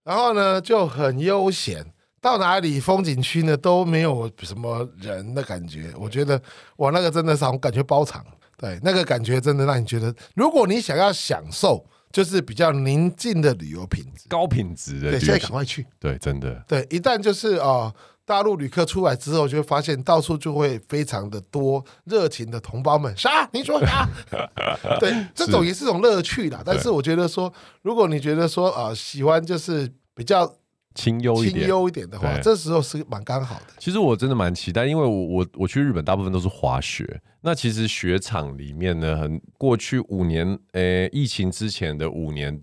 [0.03, 1.85] 然后呢就很悠闲，
[2.19, 6.41] 到哪里风景区呢都没有什么人的感觉，我觉得
[6.75, 8.25] 哇，那个真的是我感觉包场。
[8.59, 15.87] 对，那个感觉真的让你觉得，如果你想要享受，就是比较宁静的旅游品质，高品质的，对，现在赶快去。
[15.97, 16.61] 对，真的。
[16.67, 17.93] 对，一旦就是啊、呃，
[18.25, 23.15] 大陆旅客出来之后，就会发现到处就会非常的多热情的同胞们。
[23.15, 23.49] 啥？
[23.53, 24.09] 你说啥？
[24.99, 26.61] 对，这种也是种乐趣啦。
[26.65, 30.53] 但是我觉得说，如果你觉得说啊、呃，喜欢就是比较。
[30.99, 33.73] 清幽一点，清幽一点的话，这时候是蛮刚好的。
[33.77, 37.21] 其实我真的蛮期待，因为我我我去日本大部分都是滑雪。
[37.41, 42.61] 那其实雪场里面呢，很过去五年，诶、欸，疫情之前的五年。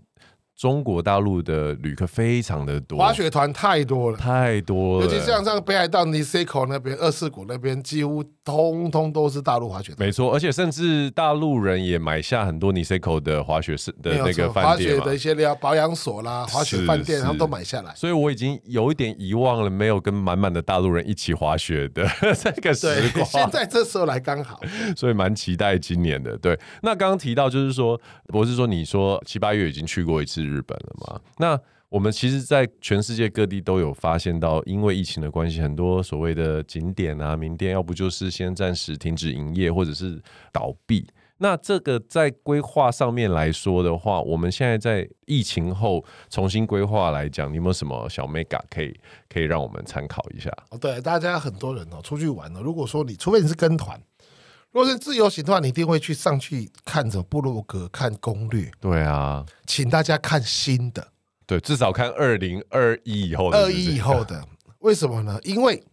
[0.56, 5.04] 中国大陆的旅客非常的多，滑雪团太多了，太多了。
[5.04, 10.06] 尤其像像北海道尼西口那边、二世谷那边，几乎通通都是大陆滑雪团。
[10.06, 17.94] 没错，而且甚至大陆人也买下很多尼西口的滑雪室的那个饭店，滑雪的一些保养所啦、滑雪饭店，他们都买下来。
[17.94, 22.08] 所以我已经有一点遗忘了，没有跟满满的大陆人一起滑雪的
[22.42, 23.26] 这个时光。
[23.26, 24.58] 现在这时候来刚好，
[24.96, 26.34] 所以蛮期待今年的。
[26.38, 30.45] 对，那刚刚提到就是说，博士说你说七八月已经去过一次。
[30.46, 31.20] 日本了嘛？
[31.38, 40.20] 那我们其实，在全世界各地都有发现到，因为疫情的关系，很多所谓的景点啊、名店，要不就是先暂时停止营业，或者是
[40.52, 41.06] 倒闭。
[41.38, 50.50] 那这个在规划上面来说的话，我们现在在疫情后重新规划来讲，你有没有什么小 mega 可以可以让我们参考一下？
[50.70, 54.00] 哦，对，大家很多人哦出去玩哦，如果说你除非你是跟团。
[54.72, 58.70] 如果是自由行的话，你一定会去上去看着部落格、看攻略。
[58.80, 61.06] 对啊，请大家看新的，
[61.44, 63.58] 对，至少看二零二一以后的。
[63.58, 64.42] 二一以后的，
[64.78, 65.38] 为什么呢？
[65.42, 65.84] 因为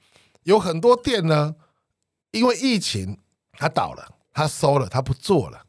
[0.44, 1.54] 有很多店呢，
[2.32, 3.18] 因为疫情
[3.52, 5.62] 它倒了，它收了，它不做了。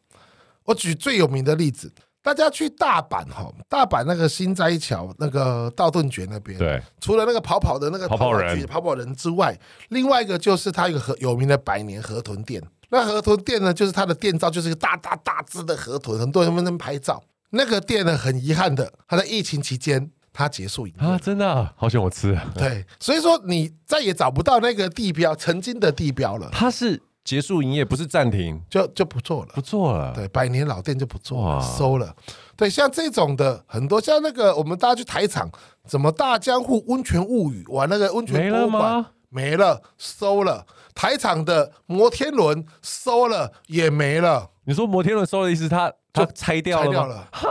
[0.66, 1.92] 我举最有名的例子，
[2.22, 12.62] 大家去大阪哈，大阪那个新斋桥那个道顿崛那边，对，除了那个跑跑的那个跑跑人、跑跑人之外，另外一个就是它有个有名的百年河豚店。
[12.90, 17.22] 那河豚店呢，就是它的店照就是一个大大大只的河豚，很多人在那边拍照。
[17.50, 22.36] 那个店呢，很遗憾的，它在疫情期间它结束营业啊，真的、啊，好想我吃。
[22.54, 26.48] 对，所以说你再也找不到那个地标，曾经的地标了。
[26.50, 30.12] 它是结束营业，不是暂停，就就不做了，不做了。
[30.14, 32.14] 对，百年老店就不做了，收了。
[32.56, 35.48] 对，像这种的很多，像那个我们大家去台场，
[35.86, 39.06] 怎么大江户温泉物语玩那个温泉博物馆。
[39.30, 40.64] 没了，收了。
[40.94, 44.50] 台场的摩天轮收了，也没了。
[44.64, 47.28] 你说摩天轮收的意思，它它拆掉了，拆掉了。
[47.32, 47.48] 哈，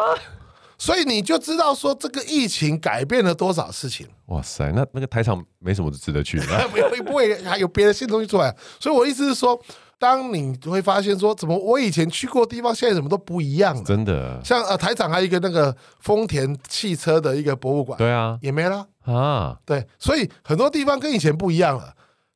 [0.77, 4.07] 所以你就知道说这个疫情改变了多少事情。
[4.27, 8.55] 哇塞，那那个台场没什么值得去的， 不会不会还有别的新东西出来。
[8.79, 9.59] 所以我意思是说，
[9.99, 13.83] 当你会发现说，怎么我以前去过的地方，现在怎么都不一样了。
[13.83, 18.87] 真的，像呃台场还有一个那个丰田汽车的一个博物馆，对啊，也没了。
[19.05, 21.93] 啊，对，所以很多地方跟以前不一样了。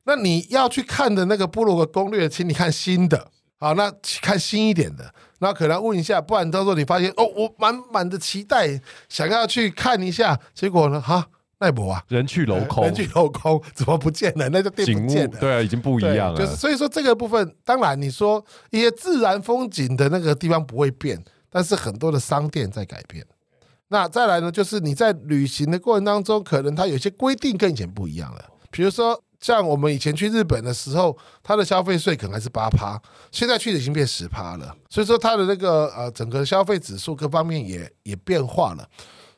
[0.08, 3.92] 那你要去看的那个部落格攻略，请你看新的，好，那
[4.22, 14.48] 看新一点的，那可能问一下，不然到时候你发现哦，我满满的期待想要去看一下，结果呢，哈，奈博啊，人去楼空，人去楼空，怎么不见了？
[14.48, 16.38] 那就店不见了，对啊，已经不一样了。
[16.40, 23.22] 就是所以说这个部分，当然你说一些自然风景的那个地方不会变，但是很多的商店在改变。
[23.88, 28.42] 那再来呢，就是你在旅行的过程当中，可能它有些规定跟以前不一样了。
[28.70, 34.74] 比如说，像我们以前去日本的时候，它的消费税可能还是八趴，现在去已经变十趴了。
[34.90, 38.88] 所以说，它的那个呃，整个消费指数各方面也也变化了。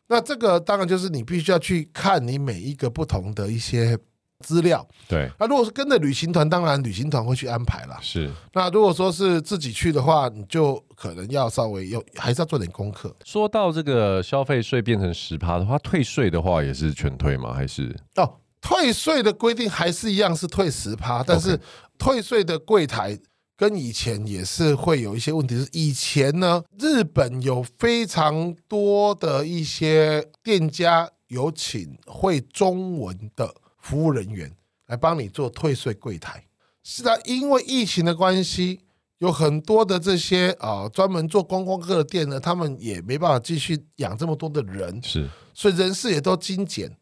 [0.08, 3.98] 那这个当然就是你必须要去看你每一个不同的一些。
[4.42, 7.98] 资料对，那如果是跟着旅行团，当然旅行团会去安排了。
[8.00, 13.14] 是，那如果说是自己去的话，你就可能要稍微有，还是要做点功课。
[13.22, 17.52] 说到这个消费税变成十趴的话，退税的话也是全退吗？
[17.52, 21.58] 还是哦，退税的规定还是一样是退十趴，但是
[21.98, 23.18] 退税的柜台
[23.56, 25.58] 跟以前也是会有一些问题。
[25.58, 33.54] 是以前呢，日本有非常多的一些店家有请会中文的。
[33.82, 34.54] 服务人员
[34.88, 36.44] 来帮你做退税柜台，
[36.84, 38.78] 是的，因为疫情的关系，
[39.20, 46.94] 有很多的这些啊专门做观光客的店呢，他们也没办法继续养这么多的人，是，所以人事也都精简。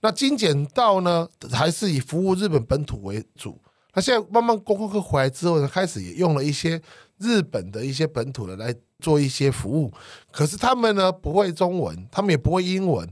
[0.00, 3.60] 那精简到呢，还是以服务日本本土为主。
[3.94, 6.80] 那现在慢慢观光客回来之后呢，开始也用了一些
[7.18, 9.92] 日本的一些本土的来做一些服务，
[10.30, 13.08] 可是他们呢不会中文，他们也不会英文。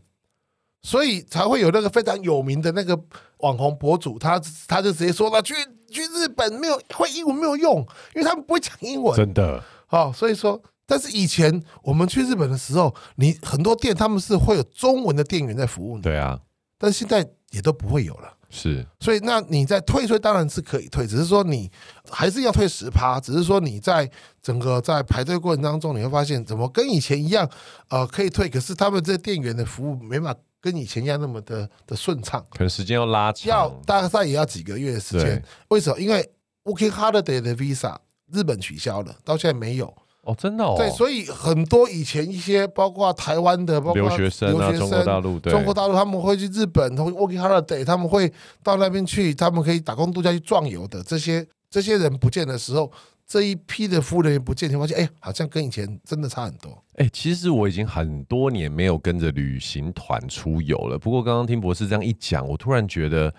[0.82, 2.96] 所以才会有那个非常有名的那个
[3.38, 5.52] 网红博主，他他就直接说了，去
[5.90, 7.80] 去日本没有会英文没有用，
[8.14, 9.16] 因为他们不会讲英文。
[9.16, 16.02] 真的，好，所以说，但是以前我们去日本的时候，你很多店他们是会有中文的店员在服务你。
[16.02, 16.38] 对啊，
[16.78, 18.32] 但现在也都不会有了。
[18.48, 21.70] 是，所以那你在退税当然是可以退，只是说你
[22.10, 24.10] 还是要退十趴，只是说你在
[24.40, 27.50] 整个在排队过程当中，你会发现怎么跟以前一样，
[27.88, 30.34] 呃，可以退，可是他们这店员的服务没法。
[30.58, 35.40] 跟以前一样那么的的顺畅，可能时间要拉长，要大概也要几个月的时间。
[35.68, 36.00] 为什么？
[36.00, 36.28] 因为
[36.64, 37.96] Working Holiday 的 Visa
[38.32, 39.96] 日本取消了，到现在没有。
[40.26, 40.74] 哦，真的哦。
[40.76, 51.02] 对，所以很多以前一些包括台湾的，包括留学生啊，中国大陆，对，中国大陆他们会去日本，Working Holiday，他们会到那边去，他们可以打工度假去壮游的。
[51.04, 52.90] 这些这些人不见的时候，
[53.26, 56.76] 这一批的服务人员不见，你发现哎，好像跟以前真的差很多。
[56.96, 60.98] 哎，其实我已经很多年没有跟着旅行团出游了。
[60.98, 63.32] 不过刚刚听博士这样一讲，我突然觉得。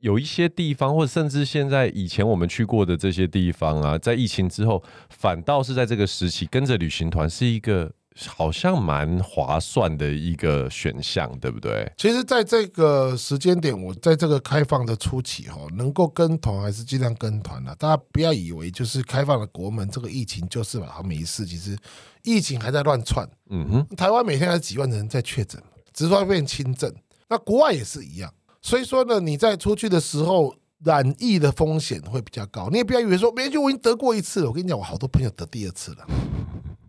[0.00, 7.92] 有一些地方，或者甚至现在以前我们去过的这些地方啊，在疫情之后，反倒是在这个时期跟着旅行团是一个
[8.26, 11.90] 好像蛮划算的一个选项，对不对？
[11.96, 17.74] 其实，在这个时间点，我在这个开放的初期哈，能够跟团还是尽量跟团的。
[17.76, 21.44] 大家不要以为就是开放了国门，这个疫情就是把它没事。
[21.44, 21.76] 其实
[22.22, 23.28] 疫情还在乱窜。
[23.50, 26.90] 嗯哼，台湾每天还有几万人在确诊，只是说变轻症。
[27.28, 28.32] 那国外也是一样。
[28.66, 30.52] 所以说呢，你在出去的时候
[30.82, 32.68] 染疫的风险会比较高。
[32.68, 34.48] 你也不要以为说，没就我已经得过一次了。
[34.48, 36.04] 我跟你讲，我好多朋友得第二次了，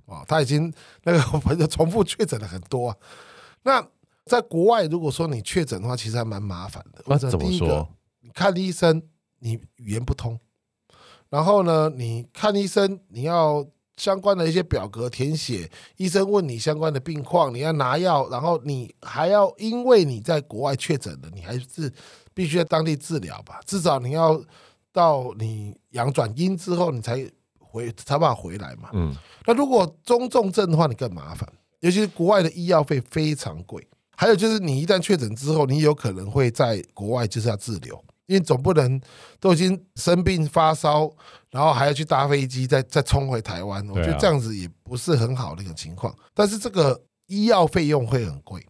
[0.08, 2.98] 啊， 他已经那个朋友重复确诊了很多啊。
[3.62, 3.88] 那
[4.26, 7.04] 在国外，如果说你确诊的话，其实还蛮麻烦的。
[7.06, 7.88] 那怎么说？
[8.22, 9.04] 你看医生，
[9.38, 10.40] 你语言不通，
[11.30, 13.68] 然后呢，你看医生，你要。
[13.98, 21.92] 相关的一些表格填写，医生问你相关的病况，你要拿药，然后你还要因为你在国外确诊了，你还是
[22.34, 23.60] 必须在当地治疗吧？
[23.66, 24.40] 至少你要
[24.94, 27.28] 到你阳转阴之后，你才
[27.60, 28.90] 回才办法回来嘛。
[28.94, 29.14] 嗯，
[29.46, 38.04] 那如果中重症的话，你更麻烦，尤其是国外的医药费非常贵，还有就是你一旦确诊之后，你有可能会在国外就是要滞留。
[38.28, 39.02] 因为总不能
[39.40, 41.10] 都已经生病发烧，
[41.50, 46.14] 然后还要去搭飞机再再冲回台湾，我觉得这样子也不是很好的一个情况。
[46.34, 48.66] 但是这个医药费用会很贵，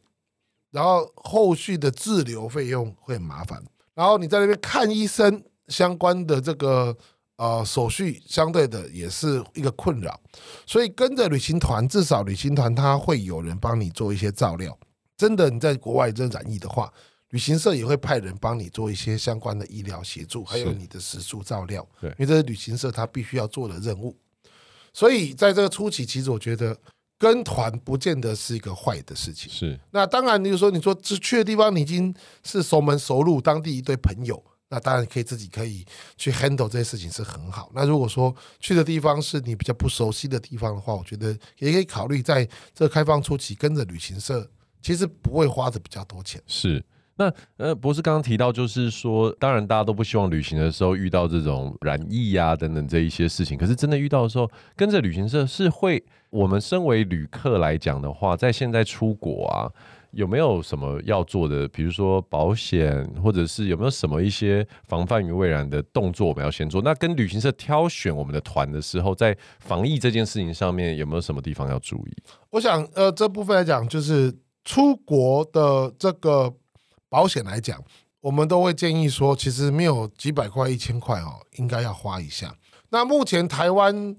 [0.71, 3.61] 然后后续的滞留费用会很麻烦，
[3.95, 6.95] 然后你在那边看医生相关的这个
[7.37, 10.19] 呃手续，相对的也是一个困扰。
[10.67, 14.77] 所以跟着旅行团，至少旅行团他会有人帮你做一些照料。
[15.17, 16.93] 真的你在国外真染疫的话。
[17.31, 24.15] 旅行社也会派人帮你做一些相关的医疗协助，还有你的食宿照料，对，因为这是旅行社他必须要做的任务。
[24.93, 26.75] 所以在这个初期，其实我觉得
[27.19, 29.51] 跟团不见得是一个坏的事情。
[29.51, 35.85] 是，那当然，你说你说去的地方你已经是熟门熟路，当地一堆朋友，那当然可以自己可以
[36.15, 37.69] 去 handle 这些事情是很好。
[37.75, 44.49] 那如果说去的地方是你比较不熟悉的地方的话，我觉得也可以考虑在这个开放初期跟着旅行社，
[44.81, 46.41] 其实不会花的比较多钱。
[46.47, 46.83] 是。
[47.17, 53.57] 那呃，博士刚刚提到，就是说，当然大家都不希望旅行的时候遇到这种染疫呀、啊、等等这一些事情。
[53.57, 59.65] 可是真的遇到的时候，跟着旅行社是会，我们身为旅客来讲的话，在现在出国啊，
[60.11, 61.67] 有没有什么要做的？
[61.69, 66.83] 比如说保险，或者是有没有什么一些防范于未然的动作，我们要先做？
[66.83, 72.11] 那跟旅行社挑选我们的团的时候，在防疫这件事情上面，有没有什么地方要注意？
[72.51, 74.31] 我想，呃，这部分来讲，就是
[74.63, 76.53] 出国的这个。
[77.09, 77.81] 保险来讲，
[78.21, 82.53] 我们都会建议说，其实没有几百块、一千块哦，应该要花一下。
[82.89, 84.15] 那目前台湾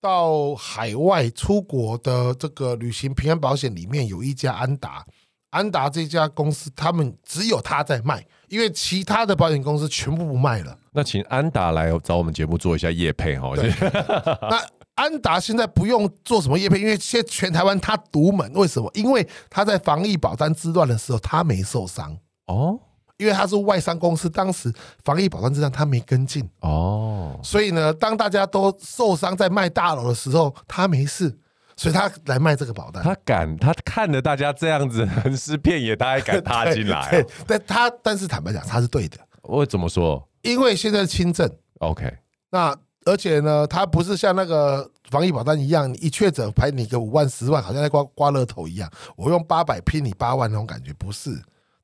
[0.00, 5.04] 到海外出国的这个旅行平安保险里面，有一家安达，
[5.50, 10.76] 安达这家公司，他们只有他在卖，因为其他的保险公司全部不卖了。
[10.92, 13.52] 那请安达来找我们节目做一下业配哈。
[13.56, 14.60] 那
[14.94, 18.52] 安达现在不用做什么业配，因为现在全台湾他独门。
[18.52, 18.90] 为什么？
[18.94, 22.16] 因为他在防疫保单之乱的时候，他没受伤。
[22.46, 22.78] 哦，
[23.18, 24.72] 因为他是外商公司，当时
[25.04, 31.38] 防疫保单这样他没跟进哦，所以呢，当大家都受伤在卖大楼的时候，他没事，
[31.76, 33.02] 所以他来卖这个保单。
[33.02, 37.22] 他敢，他看着大家这样子横尸遍野，他还敢踏进来、啊 对。
[37.22, 39.18] 对，但他但是坦白讲，他是对的。
[39.42, 40.28] 我怎么说？
[40.42, 42.12] 因为现在轻症，OK。
[42.50, 51.40] 那而且呢，他不是像那个防疫保单一样，你一确诊赔你个五万、十万，好像在刮刮乐头一样，我用八百拼你八万那种感觉，不是。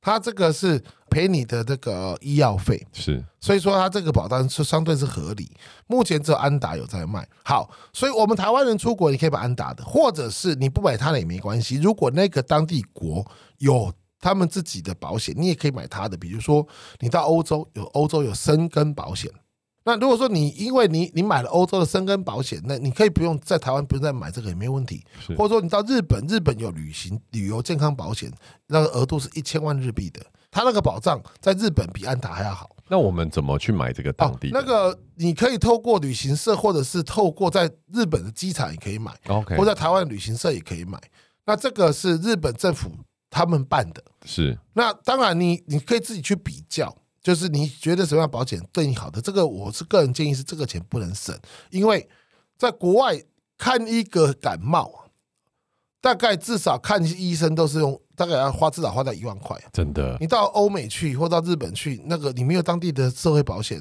[0.09, 5.51] 他这个是赔你的这个医药费，是，所以说他这个保单是相对是合理。
[5.87, 7.29] 目前只有安达有在卖。
[7.45, 11.77] 好，所以我们台湾人出国，你可以买安达的，或者是你不买他的也没关系。
[11.77, 13.23] 如果那个当地国
[13.59, 16.17] 有他们自己的保险，你也可以买他的。
[16.17, 16.67] 比如说
[17.01, 19.31] 你到欧洲有欧洲有生根保险。
[19.89, 25.03] 那如果说你因为你你买了欧洲的申根保险，那你可以不用在台湾不用再买这个也没问题。
[25.35, 28.31] 或者说你到日本，日本有旅行旅游健康保险，
[28.67, 30.21] 那个额度是一千万日币的，
[30.51, 32.77] 它那个保障在日本比安达还要好。
[32.91, 34.51] 那我们怎么去买这个当地？
[34.53, 41.01] 那个你可以透过旅行社，或者是透过在日本的机场也可以买，或者在台湾的旅行社也可以买。
[41.47, 42.91] 那这个是日本政府
[43.31, 44.03] 他们办的。
[44.27, 46.95] 是，那当然你你可以自己去比较，
[47.29, 52.09] 就是你觉得什么样保险对你好的，这个我是个人建议是这个钱不能省，因为
[52.57, 53.23] 在国外
[53.59, 55.11] 看一个感冒，
[56.01, 60.17] 大概至少看医生都是用大概要花至少花到一万块，真的。
[60.21, 63.79] 你到欧美去或到日本去，那个你没有当地的社会保险，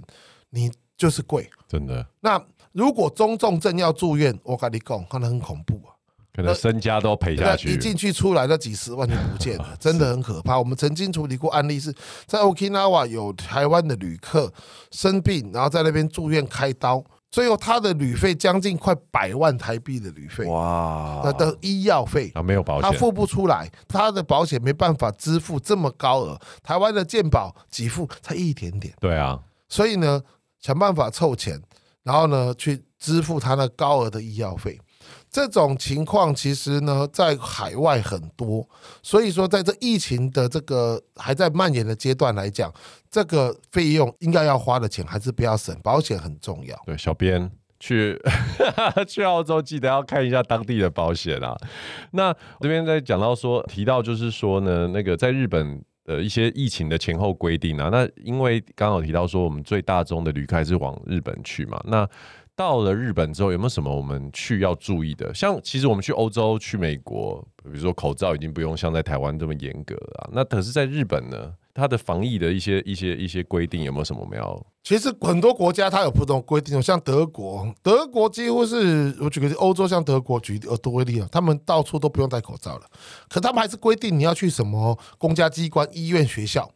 [0.50, 2.06] 你就是贵，真的。
[2.20, 5.96] 那如果中重症要住院，我跟你讲，可能很恐怖啊。
[6.38, 10.56] 可能身家都赔下去，一进去出来那几十万就不见了，真的很可怕。
[10.60, 11.92] 我们曾经处理过案例，是
[12.28, 14.54] 在 Okinawa 有台湾的旅客
[14.92, 30.22] 生病，然后在那边住院开刀，最后他的旅费将近快百万台币的旅费，哇，他的医药费啊没有保险，他付不出来，他的保险没办法支付这么高额，台湾的健保给付才一点点，对啊，所以呢，
[30.60, 31.60] 想办法凑钱，
[32.04, 34.80] 然后呢去支付他那高额的医药费。
[35.38, 38.68] 这种情况其实呢，在海外很多，
[39.04, 42.74] 所以说在这疫情的这个还在蔓延的阶段来讲，
[43.12, 46.76] 这个费用应该要花的钱还是不要省，保险很重要。
[46.88, 48.20] 对，小编去
[49.08, 51.56] 去澳洲记得要看一下当地的保险啊。
[52.14, 62.10] 那这边在讲到说提到就是说呢，那个在日本的一些疫情的前后规定啊，那因为刚好提到说我们最大宗的旅客还是往日本去嘛，那。
[62.58, 65.32] 到了日本之后，有没有什么我们去要注意的？
[65.32, 70.30] 像其实我们去欧洲、去美国，比如说口罩已经不用像在台湾这么严格了啊。
[70.34, 74.60] 那可是，在日本呢，它的防疫的一些、一些、一些规定有没有什么我们要？
[74.84, 82.88] 其实很多国家它有不同规定，像德国，德国几乎是我举个欧洲，像德国举呃多为例啊，他们到处都不用戴口罩了，
[83.30, 86.68] 可他们还是规定你要去什么公家机关、医院、学校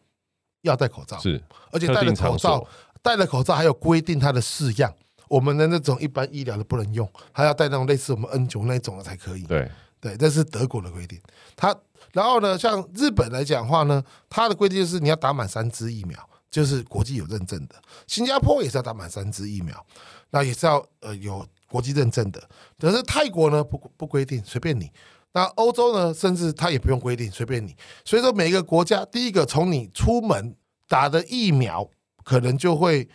[0.61, 2.67] 要戴口罩，是，而且戴了口罩，
[3.01, 4.93] 戴了口罩还有规定它的式样。
[5.31, 9.43] 我们的那种一般医疗的不能用，还要带那种类似我们 N 九那种的才可以。
[9.43, 9.71] 对
[10.01, 11.17] 对，这是德国的规定。
[11.55, 11.73] 他
[12.11, 16.19] 然后呢，像日本来讲的话呢，它的规定就是你要打满三支疫苗，
[16.49, 17.75] 就是国际有认证的。
[18.07, 19.85] 新加坡也是要打满三支疫苗，
[20.31, 22.43] 那也是要呃有国际认证的。
[22.77, 24.91] 可是泰国呢不不规定，随便你。
[25.31, 27.73] 那欧洲呢，甚至它也不用规定，随便你。
[28.03, 30.53] 所以说每一个国家，第一个从你出门
[30.89, 31.89] 打的疫苗，
[32.25, 33.07] 可能就会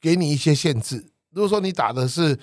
[0.00, 1.08] 给你一些限制。
[1.36, 2.34] 如果说你打的是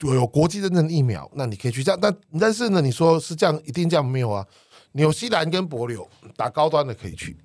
[0.00, 1.98] 有国际认证的疫苗，那你可以去这样。
[2.02, 4.44] 但但是呢，你说是这样一定这样没有啊？
[4.92, 6.04] 纽西兰跟帛琉
[6.36, 7.36] 打高端的可以去，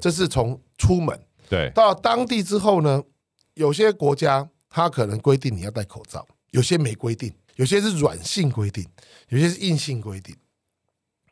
[0.00, 1.20] 这是从出门。
[1.46, 3.02] 对，到当地之后呢，
[3.52, 8.82] 有些国家它可能规定你要戴口罩，有些没规定，有些是软性规定，
[9.28, 10.34] 有些是硬性规定。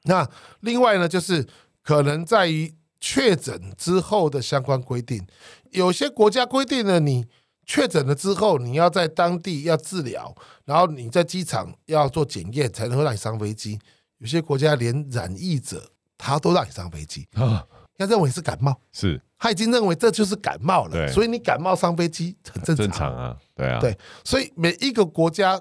[0.02, 0.28] 那
[0.60, 1.48] 另外呢，就是
[1.82, 5.26] 可能在于确诊之后的相关规定，
[5.70, 7.24] 有些国家规定了你。
[7.66, 10.34] 确诊了之后，你要在当地要治疗，
[10.64, 13.78] 然后你在机场要做检验，才能够让你上飞机。
[14.18, 19.20] 有些国家连染疫者他都让你上飞机， 啊，他认为是感冒，是。
[19.38, 25.60] 他已经认为这就是感冒了，所以你感冒上飞机很正常，正常啊，对啊，对，所以每一个国家。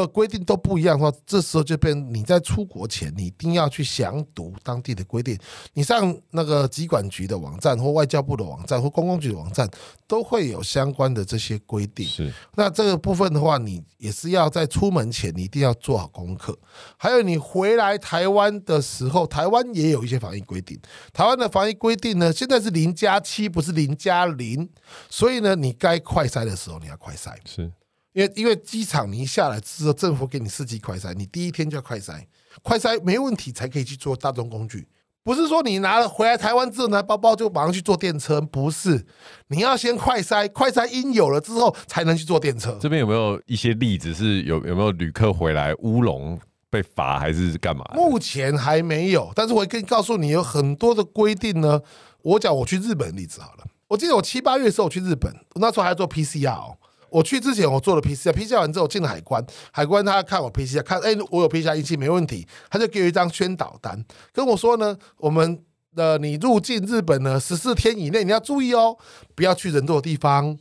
[0.00, 5.38] 的规定都不一样的话，这时候就变你在出国前，你一定要去详读当地的规定。
[5.74, 9.68] 你上那个机管局的网站，或外交部的网站，或公共局的网站，
[10.06, 12.06] 都会有相关的这些规定。
[12.06, 16.58] 是，那这个部分的话，你也是要在出门前，你一定要做好功课。
[16.96, 20.78] 还有你回来台湾的时候，台湾也有一些防疫规定。
[21.12, 24.68] 台湾的防疫规定呢，现在是零加七，不是零加零，
[25.08, 27.32] 所以呢，你该快筛的时候，你要快筛。
[27.44, 27.70] 是。
[28.14, 32.24] 因为因为机场你一下来之后，政府给你四级快筛，你第一天就要快筛，
[32.62, 34.86] 快筛没问题才可以去做大众工具，
[35.24, 39.04] 不是说你拿了回来台湾之后拿包包就马上去坐电车，不是，
[39.48, 42.78] 你要先快筛，快筛阴有了之后才能去坐电车。
[42.80, 46.38] 这边有没有一些例子是有有没有旅客回来乌龙
[46.70, 47.84] 被罚还是干嘛？
[47.94, 51.80] 目前还没有，但是我可以告诉你有很多的规定呢。
[52.22, 56.76] 我讲我去日本的例子好了，我记得我七八月的时候我去日本，那时候还要做 PCR。
[57.14, 65.62] 我去之前，我做了 PCR，PCR 完之后进了海关，海关他看我 PCR，看哎、我有 PCR 阴性没问题，他就给我一张宣导单，跟我说呢，我们
[65.94, 68.98] 的你入境日本呢十四天以内你要注意哦，
[69.36, 70.58] 不要去人多的地方。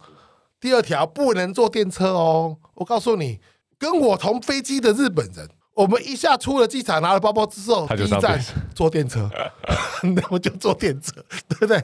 [0.60, 3.39] 第二条不能坐电车哦，我告诉你，
[3.80, 5.49] 跟我同飞机的日本人。
[5.74, 8.40] 我们一下出了机场，拿了包包之后，第一站
[8.76, 9.30] 坐电车，
[10.04, 11.14] 那我就坐电车，
[11.50, 11.84] 对不对？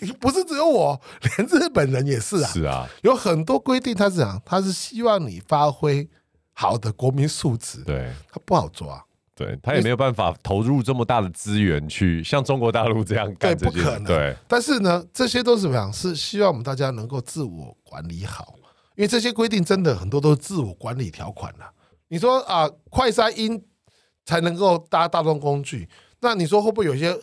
[0.00, 1.00] 你不是只有我，
[1.36, 2.48] 连日本人也是啊。
[2.48, 6.08] 是啊，有很多规定，他是讲，他是希望你发挥
[6.52, 7.84] 好的国民素质。
[7.84, 9.00] 对，他不好抓，
[9.36, 14.04] 对他也没有办法投入这么大的资源去像中国大陆这样干，对，不可能。
[14.04, 15.92] 对，但是呢，这些都是怎么样？
[15.92, 18.54] 是希望我们大家能够自我管理好，
[18.96, 21.70] 因为这些规定真的很多都是自我管理条款了。
[22.10, 23.64] 你说啊，快筛阴
[24.26, 25.88] 才能够搭大众工具，
[26.20, 27.16] 那你说会不会有些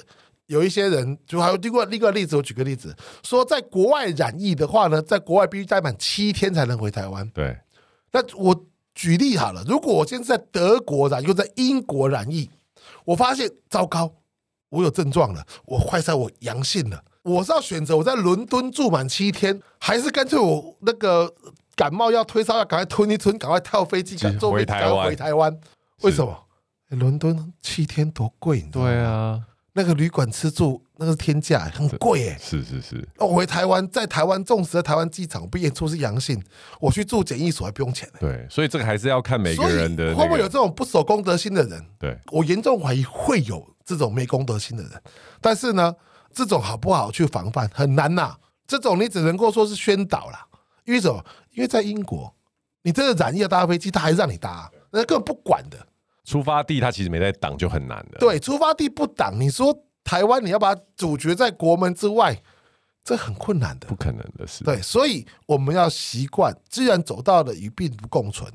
[0.46, 7.30] 有一些人，就还有另外另外例子，我举个例子，说在国外染疫的话呢，在国外必须待满七天才能回台湾。
[7.32, 7.58] 对，
[8.14, 8.66] 那我
[8.96, 12.50] 举例好了，如果我现在在德国染，又在英国染疫，
[13.04, 14.10] 我发现糟糕，
[14.70, 21.34] 我有症状了，我快筛我阳性了，我是要选择我在伦敦住满七天，还是干脆我那个
[21.78, 25.56] 感冒要退烧要赶快吞一吞，赶快跳飞机赶坐飞机赶快回台湾？
[26.02, 26.36] 为什么？
[26.90, 28.88] 伦敦七天多贵，你知道吗？
[28.90, 29.42] 对啊，
[29.74, 32.38] 那个旅馆吃住那个是天价，很贵耶。
[32.42, 33.08] 是是是。
[33.18, 36.42] 我回台湾，在台湾，纵使在台湾机场被验出是阳性，
[36.80, 38.10] 我去住检疫所还不用钱。
[38.20, 40.16] 对，所以这个还是要看每个人的、那个。
[40.16, 41.86] 会不会有这种不守公德心的人？
[42.00, 44.92] 对，我严重怀疑会有这种没公德心的人。
[45.40, 45.94] 但是呢，
[46.34, 48.36] 这种好不好去防范很难呐。
[48.66, 50.48] 这种你只能够说是宣导啦。
[50.86, 51.22] 因为什么？
[51.58, 52.32] 因为在英国，
[52.84, 55.88] 你真的染疫要搭飞机，他还是让你搭，人家根本不管的。
[56.24, 58.20] 出发地他其实没在挡就很难的。
[58.20, 62.40] 对，出发地不挡，你说台湾你要把它阻绝在国门之外，
[63.04, 64.64] 这很困难的，不可能的事。
[64.64, 68.48] 对，所以我们要习惯，既然走到了与病毒共存，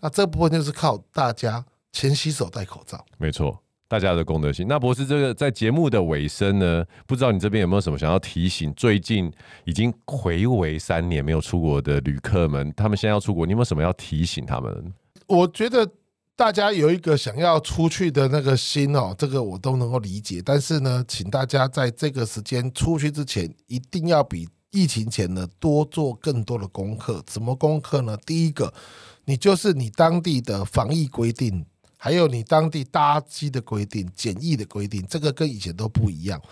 [0.00, 3.02] 那这部分就是靠大家勤洗手、戴口罩。
[3.16, 3.58] 没错，
[3.92, 4.66] 大家的公德心。
[4.66, 8.72] 那博士，这个在节目的尾声呢，不知道你这边有没有什么想要提醒？
[8.72, 9.30] 最近
[9.64, 14.94] 已经回围三年没有出国的旅客们，他们现在要出国，你有没有什么要提醒他们？
[15.26, 15.86] 我觉得。
[16.34, 20.40] 大家有一个想要出去的那个心哦，这个我都能够理解。
[20.42, 27.22] 但是呢，请大家在这个时间出去之前，一定要比疫情前呢多做更多的功课。
[27.26, 28.16] 怎么功课呢？
[28.24, 28.72] 第一个，
[29.26, 31.66] 你就是你当地的防疫规定，
[32.02, 36.42] 还有你当地搭机的规定、检疫的规定，这个跟以前都不一样。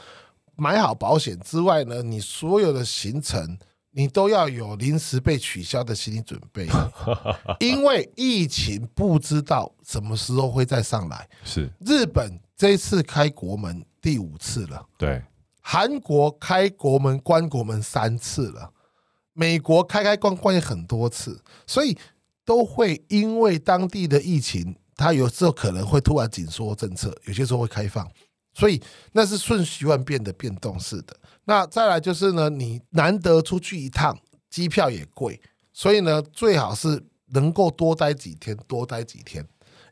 [0.55, 3.59] 买好保险之外呢，你所有的行程。
[3.93, 6.69] 你都要有临时被取消的心理准备，
[7.59, 11.29] 因为疫情不知道什么时候会再上来。
[11.43, 15.21] 是日本这次开国门第五次了，对，
[15.61, 18.73] 韩国开国门关国门三次了，
[19.33, 21.99] 美国开开关关也很多次，所以
[22.45, 28.07] 都会因为当地的疫情，它有时候可能会突然紧缩政策，有些时候会开放，
[28.53, 28.79] 所以
[29.13, 31.17] 那是瞬息万变的变动式的。
[31.45, 34.15] 那再来就是呢，你难得出去一趟，
[34.51, 35.41] 机票也贵，
[35.73, 39.43] 所以呢，最好是能够多待几天，多待几天，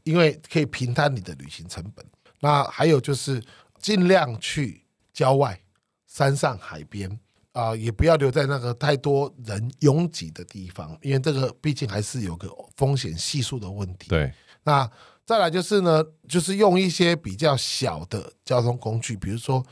[0.05, 2.05] 因为可以平摊你的旅行成本。
[2.41, 3.43] 那还有就是
[3.81, 4.85] 尽量去
[5.15, 5.59] 郊外、
[6.07, 7.19] 山上、海边
[7.53, 14.11] 啊、也不要留在那个太多人拥挤的地方，因为这个毕竟还是有个风险系数的问题。
[14.11, 14.33] 对，
[14.69, 14.91] 那
[15.25, 19.65] 再来就是呢，就是用一些比较小的交通工具，比如说。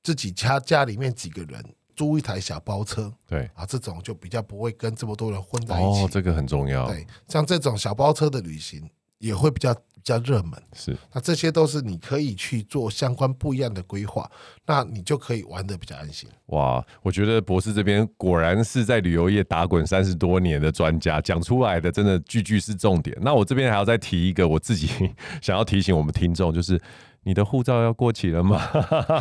[0.00, 1.62] 自己家家里面几个人
[1.94, 6.02] 租一台小包车，对啊，这种就比较不会跟这么多人混在一起。
[6.02, 6.86] 哦，这个很重要。
[6.86, 10.52] 对，像这种小包车的旅行也会比较比较热门。
[10.72, 14.30] 是，那这些都是你可以去做相关不一样的规划，
[14.66, 16.28] 那你就可以玩的比较安心。
[16.46, 23.16] 哇，我觉得博士这边果然是在旅游业打滚三十多年的专家，讲出来的真的句句是重点。
[23.20, 24.88] 那我这边还要再提一个，我自己
[25.40, 26.80] 想要提醒我们听众，就是。
[27.24, 28.58] 你的护照要过期了吗？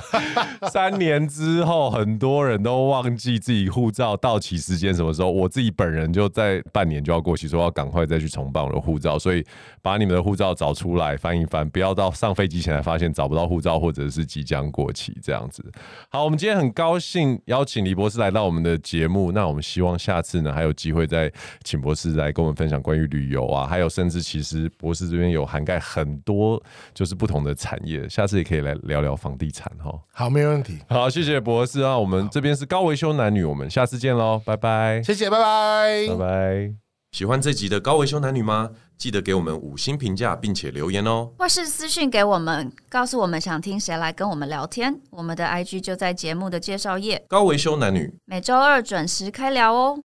[0.72, 5.30] 三年之后，很多人都忘记自己护照到期时间什么时候。
[5.30, 9.20] 我自己本人就在半年就要过期，说要赶快再去重办我的护照。
[9.20, 9.46] 所以
[9.82, 15.70] 把你们的护照找出来翻一翻，不要到上飞机前才发现找不到护照，或者是即将过期这样子。
[16.10, 19.34] 好，我们今天很高兴邀请李博士来到我们的节目。
[19.34, 21.30] 那我们希望下次呢还有机会再
[21.66, 26.62] 请博士来跟我们分享关于旅游啊，还有甚至其实博士这边有涵盖很多
[26.94, 27.97] 就是不同的产业。
[28.10, 29.98] 下次也可以来聊聊房地产哈。
[30.12, 30.80] 好，没问题。
[30.90, 31.98] 好，谢谢博士啊。
[31.98, 35.02] 我们这边是高维修男女，我们下次见喽，拜拜。
[35.02, 36.74] 谢谢，拜拜，拜拜。
[37.12, 38.70] 喜欢这集的高维修男女吗？
[38.98, 45.00] 记得给我们五星评价，并且留言哦，或是私讯给我们，告诉我们想听谁来跟我们聊天。
[45.12, 47.24] 我们的 IG 就在节目的介绍页。
[47.28, 50.00] 高维修男女，每周二准时开聊哦。